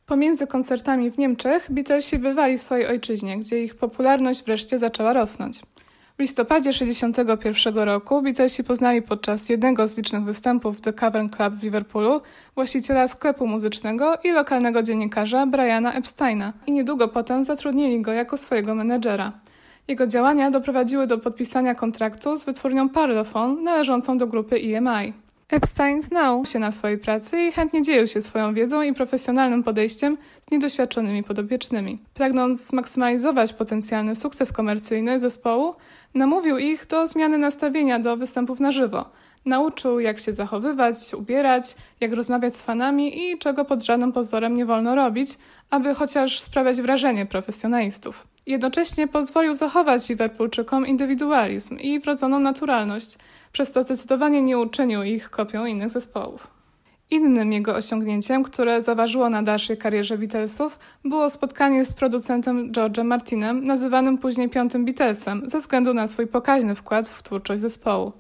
[0.06, 5.62] Pomiędzy koncertami w Niemczech Beatlesi bywali w swojej ojczyźnie, gdzie ich popularność wreszcie zaczęła rosnąć.
[6.18, 11.54] W listopadzie 1961 roku Beatlesi poznali podczas jednego z licznych występów w The Cavern Club
[11.54, 12.22] w Liverpoolu
[12.56, 18.76] właściciela sklepu muzycznego i lokalnego dziennikarza Briana Epsteina i niedługo potem zatrudnili go jako swojego
[18.76, 19.32] menedżera.
[19.88, 25.14] Jego działania doprowadziły do podpisania kontraktu z wytwórnią Parlophone należącą do grupy EMI.
[25.50, 30.18] Epstein znał się na swojej pracy i chętnie dzielił się swoją wiedzą i profesjonalnym podejściem
[30.48, 32.00] z niedoświadczonymi podopiecznymi.
[32.14, 35.76] Pragnąc zmaksymalizować potencjalny sukces komercyjny zespołu,
[36.14, 39.06] namówił ich do zmiany nastawienia do występów na żywo.
[39.46, 44.66] Nauczył, jak się zachowywać, ubierać, jak rozmawiać z fanami i czego pod żadnym pozorem nie
[44.66, 45.38] wolno robić,
[45.70, 48.28] aby chociaż sprawiać wrażenie profesjonalistów.
[48.46, 53.18] Jednocześnie pozwolił zachować Liverpoolczykom indywidualizm i wrodzoną naturalność,
[53.52, 56.57] przez co zdecydowanie nie uczynił ich kopią innych zespołów.
[57.10, 63.66] Innym jego osiągnięciem, które zaważyło na dalszej karierze Beatlesów, było spotkanie z producentem George'em Martinem,
[63.66, 68.12] nazywanym później Piątym Beatlesem, ze względu na swój pokaźny wkład w twórczość zespołu.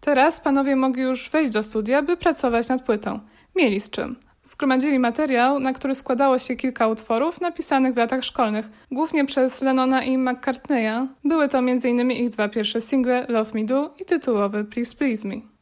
[0.00, 3.20] Teraz panowie mogli już wejść do studia, by pracować nad płytą.
[3.56, 4.16] Mieli z czym.
[4.42, 10.02] Zgromadzili materiał, na który składało się kilka utworów napisanych w latach szkolnych, głównie przez Lennona
[10.02, 11.08] i McCartneya.
[11.24, 12.10] Były to m.in.
[12.10, 15.57] ich dwa pierwsze single Love Me Do i tytułowy Please Please Me.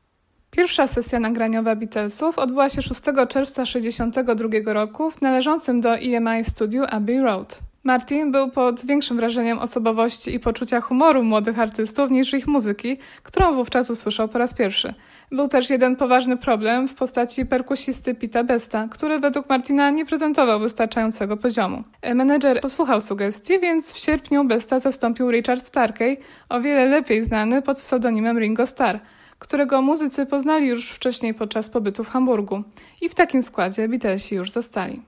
[0.50, 6.84] Pierwsza sesja nagraniowa Beatlesów odbyła się 6 czerwca 1962 roku w należącym do EMI studiu
[6.88, 7.60] Abbey Road.
[7.86, 13.54] Martin był pod większym wrażeniem osobowości i poczucia humoru młodych artystów niż ich muzyki, którą
[13.54, 14.94] wówczas usłyszał po raz pierwszy.
[15.32, 20.60] Był też jeden poważny problem w postaci perkusisty Pita Besta, który według Martina nie prezentował
[20.60, 21.82] wystarczającego poziomu.
[22.14, 26.16] Menedżer posłuchał sugestii, więc w sierpniu Besta zastąpił Richard Starkey,
[26.48, 28.98] o wiele lepiej znany pod pseudonimem Ringo Starr,
[29.38, 32.62] którego muzycy poznali już wcześniej podczas pobytu w Hamburgu.
[33.00, 35.02] I w takim składzie Beatlesi już zostali.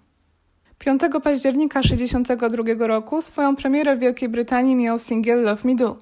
[0.78, 5.96] 5 października 1962 roku swoją premierę w Wielkiej Brytanii miał singiel Love Me Do.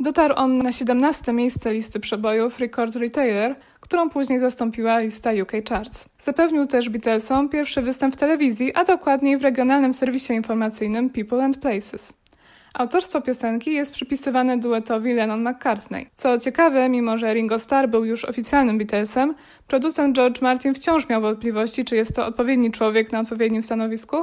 [0.00, 6.08] Dotarł on na 17 miejsce listy przebojów Record Retailer, którą później zastąpiła lista UK Charts.
[6.18, 11.56] Zapewnił też Beatlesom pierwszy występ w telewizji, a dokładniej w regionalnym serwisie informacyjnym People and
[11.56, 12.21] Places.
[12.74, 16.06] Autorstwo piosenki jest przypisywane duetowi Lennon-McCartney.
[16.14, 19.34] Co ciekawe, mimo że Ringo Starr był już oficjalnym Beatlesem,
[19.66, 24.16] producent George Martin wciąż miał wątpliwości, czy jest to odpowiedni człowiek na odpowiednim stanowisku,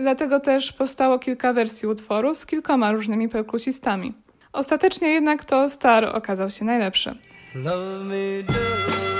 [0.00, 4.12] dlatego też powstało kilka wersji utworu z kilkoma różnymi perkusistami.
[4.52, 7.14] Ostatecznie jednak to Starr okazał się najlepszy.
[7.54, 9.15] Love me do.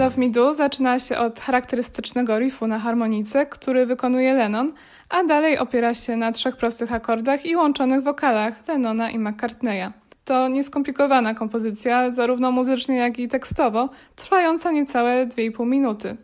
[0.00, 4.72] Love Me Do zaczyna się od charakterystycznego riffu na harmonice, który wykonuje Lennon,
[5.08, 9.90] a dalej opiera się na trzech prostych akordach i łączonych wokalach Lennona i McCartneya.
[10.24, 16.16] To nieskomplikowana kompozycja, zarówno muzycznie, jak i tekstowo, trwająca niecałe 2,5 minuty.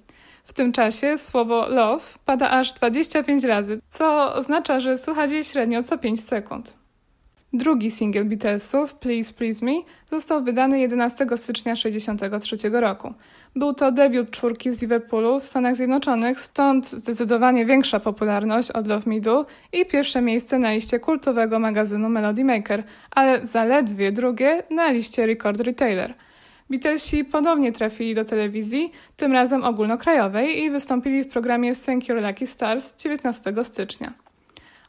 [0.44, 5.82] W tym czasie słowo love pada aż 25 razy, co oznacza, że słuchać jej średnio
[5.82, 6.76] co 5 sekund.
[7.52, 9.72] Drugi singiel Beatlesów, Please Please Me,
[10.10, 13.14] został wydany 11 stycznia 1963 roku.
[13.56, 19.10] Był to debiut czwórki z Liverpoolu w Stanach Zjednoczonych, stąd zdecydowanie większa popularność od Love
[19.10, 24.90] Me Do i pierwsze miejsce na liście kultowego magazynu Melody Maker, ale zaledwie drugie na
[24.90, 26.14] liście Record Retailer.
[26.70, 32.46] Beatlesi ponownie trafili do telewizji, tym razem ogólnokrajowej i wystąpili w programie Thank Your Lucky
[32.46, 34.12] Stars 19 stycznia.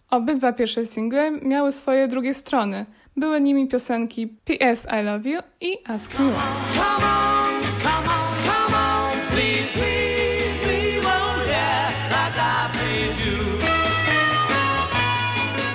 [0.09, 2.85] Obydwa pierwsze single miały swoje drugie strony.
[3.17, 7.46] Były nimi piosenki PS I Love You i Ask Me Why.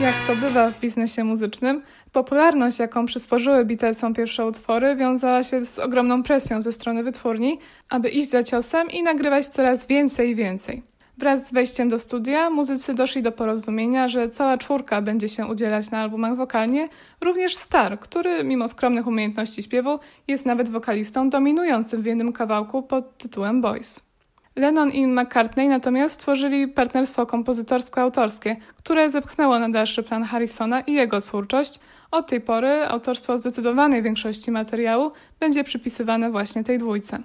[0.03, 5.79] Jak to bywa w biznesie muzycznym, popularność, jaką przysporzyły Beatlesom pierwsze utwory, wiązała się z
[5.79, 7.59] ogromną presją ze strony wytwórni,
[7.89, 10.83] aby iść za ciosem i nagrywać coraz więcej i więcej.
[11.19, 15.91] Wraz z wejściem do studia muzycy doszli do porozumienia, że cała czwórka będzie się udzielać
[15.91, 16.89] na albumach wokalnie,
[17.21, 19.99] również Star, który mimo skromnych umiejętności śpiewu
[20.29, 24.12] jest nawet wokalistą dominującym w jednym kawałku pod tytułem Boys.
[24.57, 31.21] Lennon i McCartney natomiast stworzyli partnerstwo kompozytorsko-autorskie, które zepchnęło na dalszy plan Harrisona i jego
[31.21, 31.81] twórczość.
[32.11, 35.11] Od tej pory autorstwo zdecydowanej większości materiału
[35.41, 37.19] będzie przypisywane właśnie tej dwójce.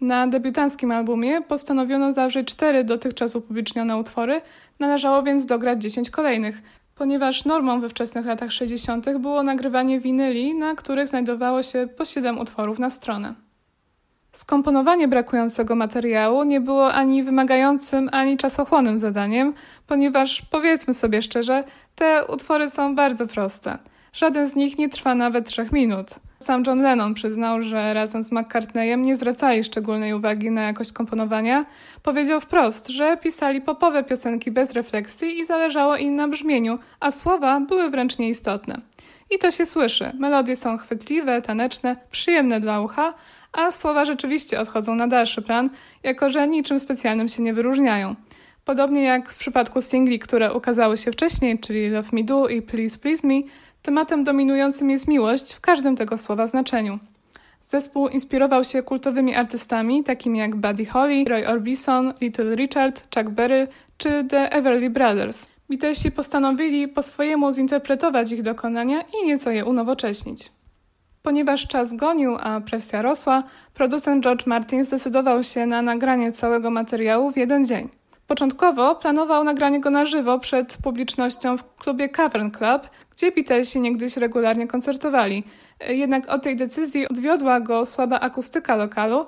[0.00, 4.40] Na debiutanckim albumie postanowiono zawrzeć cztery dotychczas upublicznione utwory,
[4.80, 6.62] należało więc dograć 10 kolejnych,
[6.94, 9.18] ponieważ normą we wczesnych latach 60.
[9.18, 13.34] było nagrywanie winyli, na których znajdowało się po 7 utworów na stronę.
[14.32, 19.54] Skomponowanie brakującego materiału nie było ani wymagającym, ani czasochłonnym zadaniem,
[19.86, 21.64] ponieważ powiedzmy sobie szczerze,
[21.94, 23.78] te utwory są bardzo proste.
[24.12, 26.10] Żaden z nich nie trwa nawet trzech minut.
[26.38, 31.66] Sam John Lennon przyznał, że razem z McCartneyem nie zwracali szczególnej uwagi na jakość komponowania.
[32.02, 37.60] Powiedział wprost, że pisali popowe piosenki bez refleksji i zależało im na brzmieniu, a słowa
[37.60, 38.78] były wręcz nieistotne.
[39.30, 40.12] I to się słyszy.
[40.18, 43.14] Melodie są chwytliwe, taneczne, przyjemne dla ucha,
[43.52, 45.70] a słowa rzeczywiście odchodzą na dalszy plan,
[46.02, 48.14] jako że niczym specjalnym się nie wyróżniają.
[48.64, 52.98] Podobnie jak w przypadku singli, które ukazały się wcześniej, czyli Love Me Do i Please
[52.98, 53.34] Please Me,
[53.82, 56.98] tematem dominującym jest miłość w każdym tego słowa znaczeniu.
[57.62, 63.68] Zespół inspirował się kultowymi artystami takimi jak Buddy Holly, Roy Orbison, Little Richard, Chuck Berry
[63.96, 65.48] czy The Everly Brothers.
[65.68, 70.50] Beatlesi postanowili po swojemu zinterpretować ich dokonania i nieco je unowocześnić.
[71.22, 73.42] Ponieważ czas gonił, a presja rosła,
[73.74, 77.88] producent George Martin zdecydował się na nagranie całego materiału w jeden dzień.
[78.26, 84.16] Początkowo planował nagranie go na żywo przed publicznością w klubie Cavern Club, gdzie Beatlesi niegdyś
[84.16, 85.44] regularnie koncertowali.
[85.88, 89.26] Jednak od tej decyzji odwiodła go słaba akustyka lokalu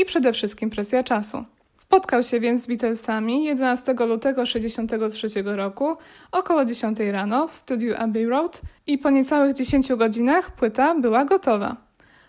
[0.00, 1.44] i przede wszystkim presja czasu.
[1.86, 5.96] Spotkał się więc z Beatlesami 11 lutego 1963 roku
[6.32, 11.76] około 10 rano w studiu Abbey Road i po niecałych 10 godzinach płyta była gotowa.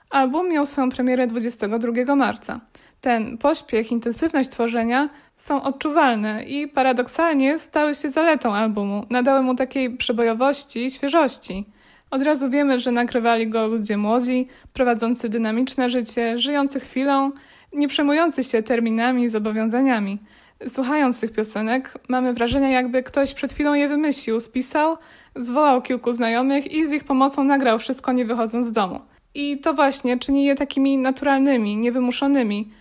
[0.09, 2.59] Album miał swoją premierę 22 marca.
[3.01, 9.05] Ten pośpiech, intensywność tworzenia są odczuwalne i paradoksalnie stały się zaletą albumu.
[9.09, 11.65] Nadały mu takiej przebojowości i świeżości.
[12.11, 17.31] Od razu wiemy, że nagrywali go ludzie młodzi, prowadzący dynamiczne życie, żyjący chwilą,
[17.73, 20.19] nie przejmujący się terminami i zobowiązaniami.
[20.67, 24.97] Słuchając tych piosenek, mamy wrażenie, jakby ktoś przed chwilą je wymyślił, spisał,
[25.35, 28.99] zwołał kilku znajomych i z ich pomocą nagrał wszystko, nie wychodząc z domu.
[29.33, 32.71] I to właśnie czyni je takimi naturalnymi, niewymuszonymi.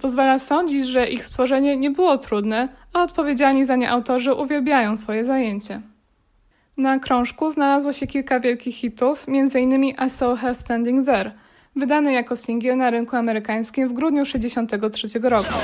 [0.00, 5.24] Pozwala sądzić, że ich stworzenie nie było trudne, a odpowiedzialni za nie autorzy uwielbiają swoje
[5.24, 5.80] zajęcie.
[6.76, 9.84] Na krążku znalazło się kilka wielkich hitów, m.in.
[9.84, 11.32] I Saw Her Standing There,
[11.76, 15.54] wydany jako singiel na rynku amerykańskim w grudniu 1963 roku.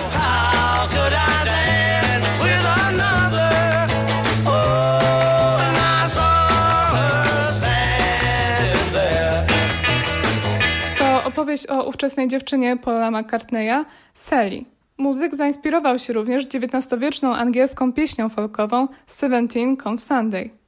[10.99, 13.85] To opowieść o ówczesnej dziewczynie Paula McCartneya,
[14.15, 14.65] Sally.
[14.99, 20.62] Muzyk zainspirował się również XIX-wieczną angielską pieśnią folkową Seventeen Come Sunday.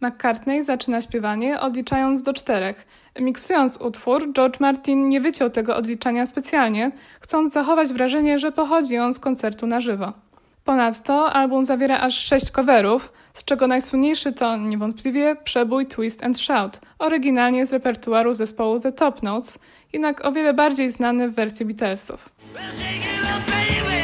[0.00, 2.86] McCartney zaczyna śpiewanie odliczając do czterech.
[3.20, 6.90] Miksując utwór, George Martin nie wyciął tego odliczania specjalnie,
[7.20, 10.12] chcąc zachować wrażenie, że pochodzi on z koncertu na żywo.
[10.64, 16.80] Ponadto album zawiera aż sześć coverów, z czego najsłynniejszy to niewątpliwie przebój Twist and Shout,
[16.98, 19.58] oryginalnie z repertuaru zespołu The Top Notes,
[19.92, 22.28] jednak o wiele bardziej znany w wersji Beatlesów.
[22.54, 23.99] Shake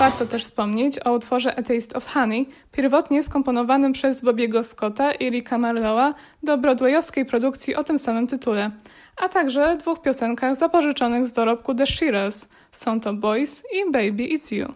[0.00, 5.30] Warto też wspomnieć o utworze A Taste of Honey, pierwotnie skomponowanym przez Bobiego Scotta i
[5.30, 8.70] Ricka Marlowa do broadwayowskiej produkcji o tym samym tytule,
[9.16, 14.54] a także dwóch piosenkach zapożyczonych z dorobku The Shearers, są to Boys i Baby It's
[14.54, 14.74] You.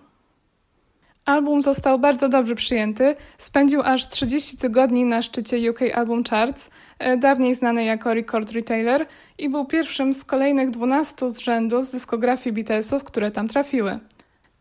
[1.24, 7.16] Album został bardzo dobrze przyjęty, spędził aż 30 tygodni na szczycie UK Album Charts, e,
[7.16, 9.06] dawniej znany jako Record Retailer,
[9.38, 13.98] i był pierwszym z kolejnych 12 z rzędu z dyskografii Beatlesów, które tam trafiły.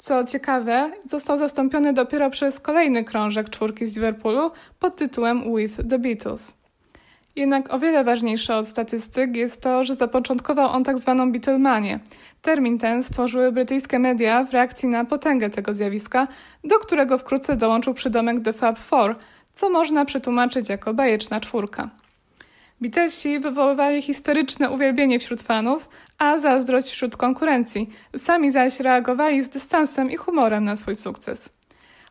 [0.03, 5.99] Co ciekawe, został zastąpiony dopiero przez kolejny krążek czwórki z Liverpoolu pod tytułem With the
[5.99, 6.57] Beatles.
[7.35, 11.99] Jednak o wiele ważniejsze od statystyk jest to, że zapoczątkował on tak zwaną Beatlemanię.
[12.41, 16.27] Termin ten stworzyły brytyjskie media w reakcji na potęgę tego zjawiska,
[16.63, 19.15] do którego wkrótce dołączył przydomek The Fab Four,
[19.55, 21.89] co można przetłumaczyć jako bajeczna czwórka.
[22.83, 27.89] Beatlesi wywoływali historyczne uwielbienie wśród fanów, a zazdrość wśród konkurencji.
[28.17, 31.49] Sami zaś reagowali z dystansem i humorem na swój sukces.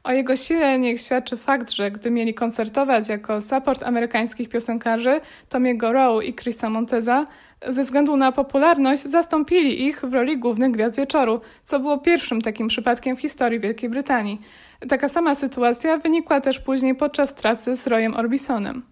[0.05, 5.93] O jego sile niech świadczy fakt, że gdy mieli koncertować jako support amerykańskich piosenkarzy Tomiego
[5.93, 7.25] Rowe i Chrisa Monteza,
[7.69, 12.69] ze względu na popularność zastąpili ich w roli głównych gwiazd wieczoru, co było pierwszym takim
[12.69, 14.41] przypadkiem w historii Wielkiej Brytanii.
[14.89, 18.92] Taka sama sytuacja wynikła też później podczas trasy z Royem Orbisonem.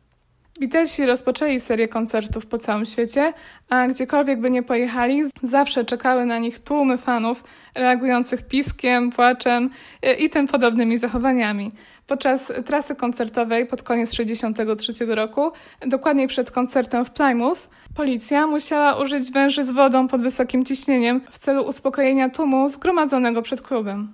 [0.61, 3.33] Beatlesi rozpoczęli serię koncertów po całym świecie,
[3.69, 9.71] a gdziekolwiek by nie pojechali, zawsze czekały na nich tłumy fanów reagujących piskiem, płaczem
[10.03, 11.73] e, i tym podobnymi zachowaniami.
[12.07, 15.53] Podczas trasy koncertowej pod koniec 1963 roku,
[15.87, 17.61] dokładniej przed koncertem w Plymouth,
[17.95, 23.63] policja musiała użyć węży z wodą pod wysokim ciśnieniem w celu uspokojenia tłumu zgromadzonego przed
[23.63, 24.13] klubem.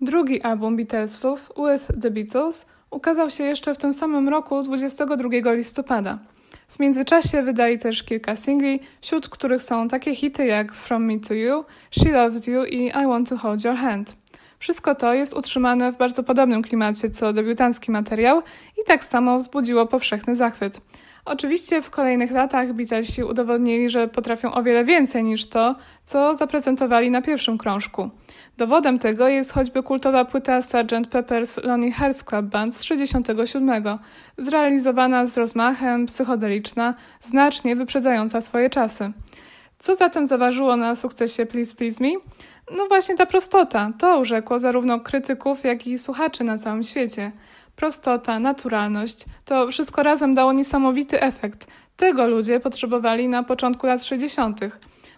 [0.00, 6.18] Drugi album Beatlesów, With the Beatles, ukazał się jeszcze w tym samym roku 22 listopada.
[6.68, 11.34] W międzyczasie wydali też kilka singli, wśród których są takie hity jak From Me to
[11.34, 14.16] You, She Loves You i I Want to Hold Your Hand.
[14.58, 18.42] Wszystko to jest utrzymane w bardzo podobnym klimacie co debiutancki materiał
[18.82, 20.80] i tak samo wzbudziło powszechny zachwyt.
[21.24, 25.74] Oczywiście w kolejnych latach Beatlesi udowodnili, że potrafią o wiele więcej niż to,
[26.04, 28.10] co zaprezentowali na pierwszym krążku.
[28.56, 31.10] Dowodem tego jest choćby kultowa płyta Sgt.
[31.10, 33.98] Pepper's Lonely Hearts Club Band z 1967,
[34.38, 39.12] zrealizowana z rozmachem, psychodeliczna, znacznie wyprzedzająca swoje czasy.
[39.78, 42.10] Co zatem zaważyło na sukcesie Please Please Me?
[42.76, 43.92] No właśnie ta prostota.
[43.98, 47.32] To urzekło zarówno krytyków, jak i słuchaczy na całym świecie.
[47.76, 51.66] Prostota, naturalność to wszystko razem dało niesamowity efekt.
[51.96, 54.60] Tego ludzie potrzebowali na początku lat 60.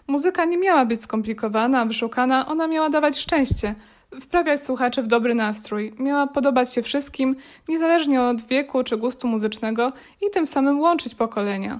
[0.07, 3.75] Muzyka nie miała być skomplikowana, wyszukana, ona miała dawać szczęście,
[4.21, 7.35] wprawiać słuchaczy w dobry nastrój, miała podobać się wszystkim,
[7.67, 9.91] niezależnie od wieku czy gustu muzycznego
[10.27, 11.79] i tym samym łączyć pokolenia.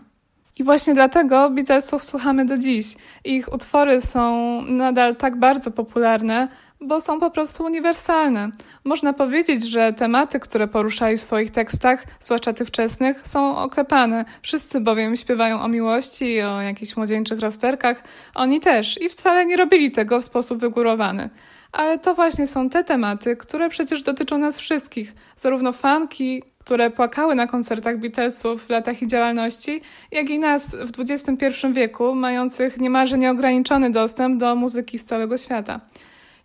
[0.59, 2.95] I właśnie dlatego Beatlesów słuchamy do dziś.
[3.23, 6.47] Ich utwory są nadal tak bardzo popularne,
[6.81, 8.49] bo są po prostu uniwersalne.
[8.83, 14.25] Można powiedzieć, że tematy, które poruszali w swoich tekstach, zwłaszcza tych wczesnych, są oklepane.
[14.41, 18.03] Wszyscy bowiem śpiewają o miłości o jakichś młodzieńczych rozterkach.
[18.35, 21.29] Oni też i wcale nie robili tego w sposób wygórowany.
[21.71, 27.35] Ale to właśnie są te tematy, które przecież dotyczą nas wszystkich, zarówno fanki, które płakały
[27.35, 29.81] na koncertach Beatlesów w latach ich działalności,
[30.11, 35.79] jak i nas w XXI wieku, mających niemalże nieograniczony dostęp do muzyki z całego świata.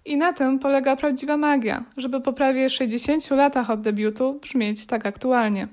[0.05, 5.07] I na tym polega prawdziwa magia, żeby po prawie 60 latach od debiutu brzmieć tak
[5.07, 5.69] aktualnie.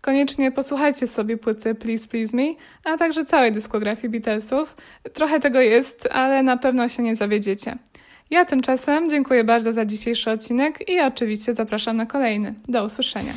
[0.00, 2.42] Koniecznie posłuchajcie sobie płyty Please Please Me,
[2.84, 4.76] a także całej dyskografii Beatlesów.
[5.12, 7.78] Trochę tego jest, ale na pewno się nie zawiedziecie.
[8.30, 12.54] Ja tymczasem dziękuję bardzo za dzisiejszy odcinek i oczywiście zapraszam na kolejny.
[12.68, 13.32] Do usłyszenia.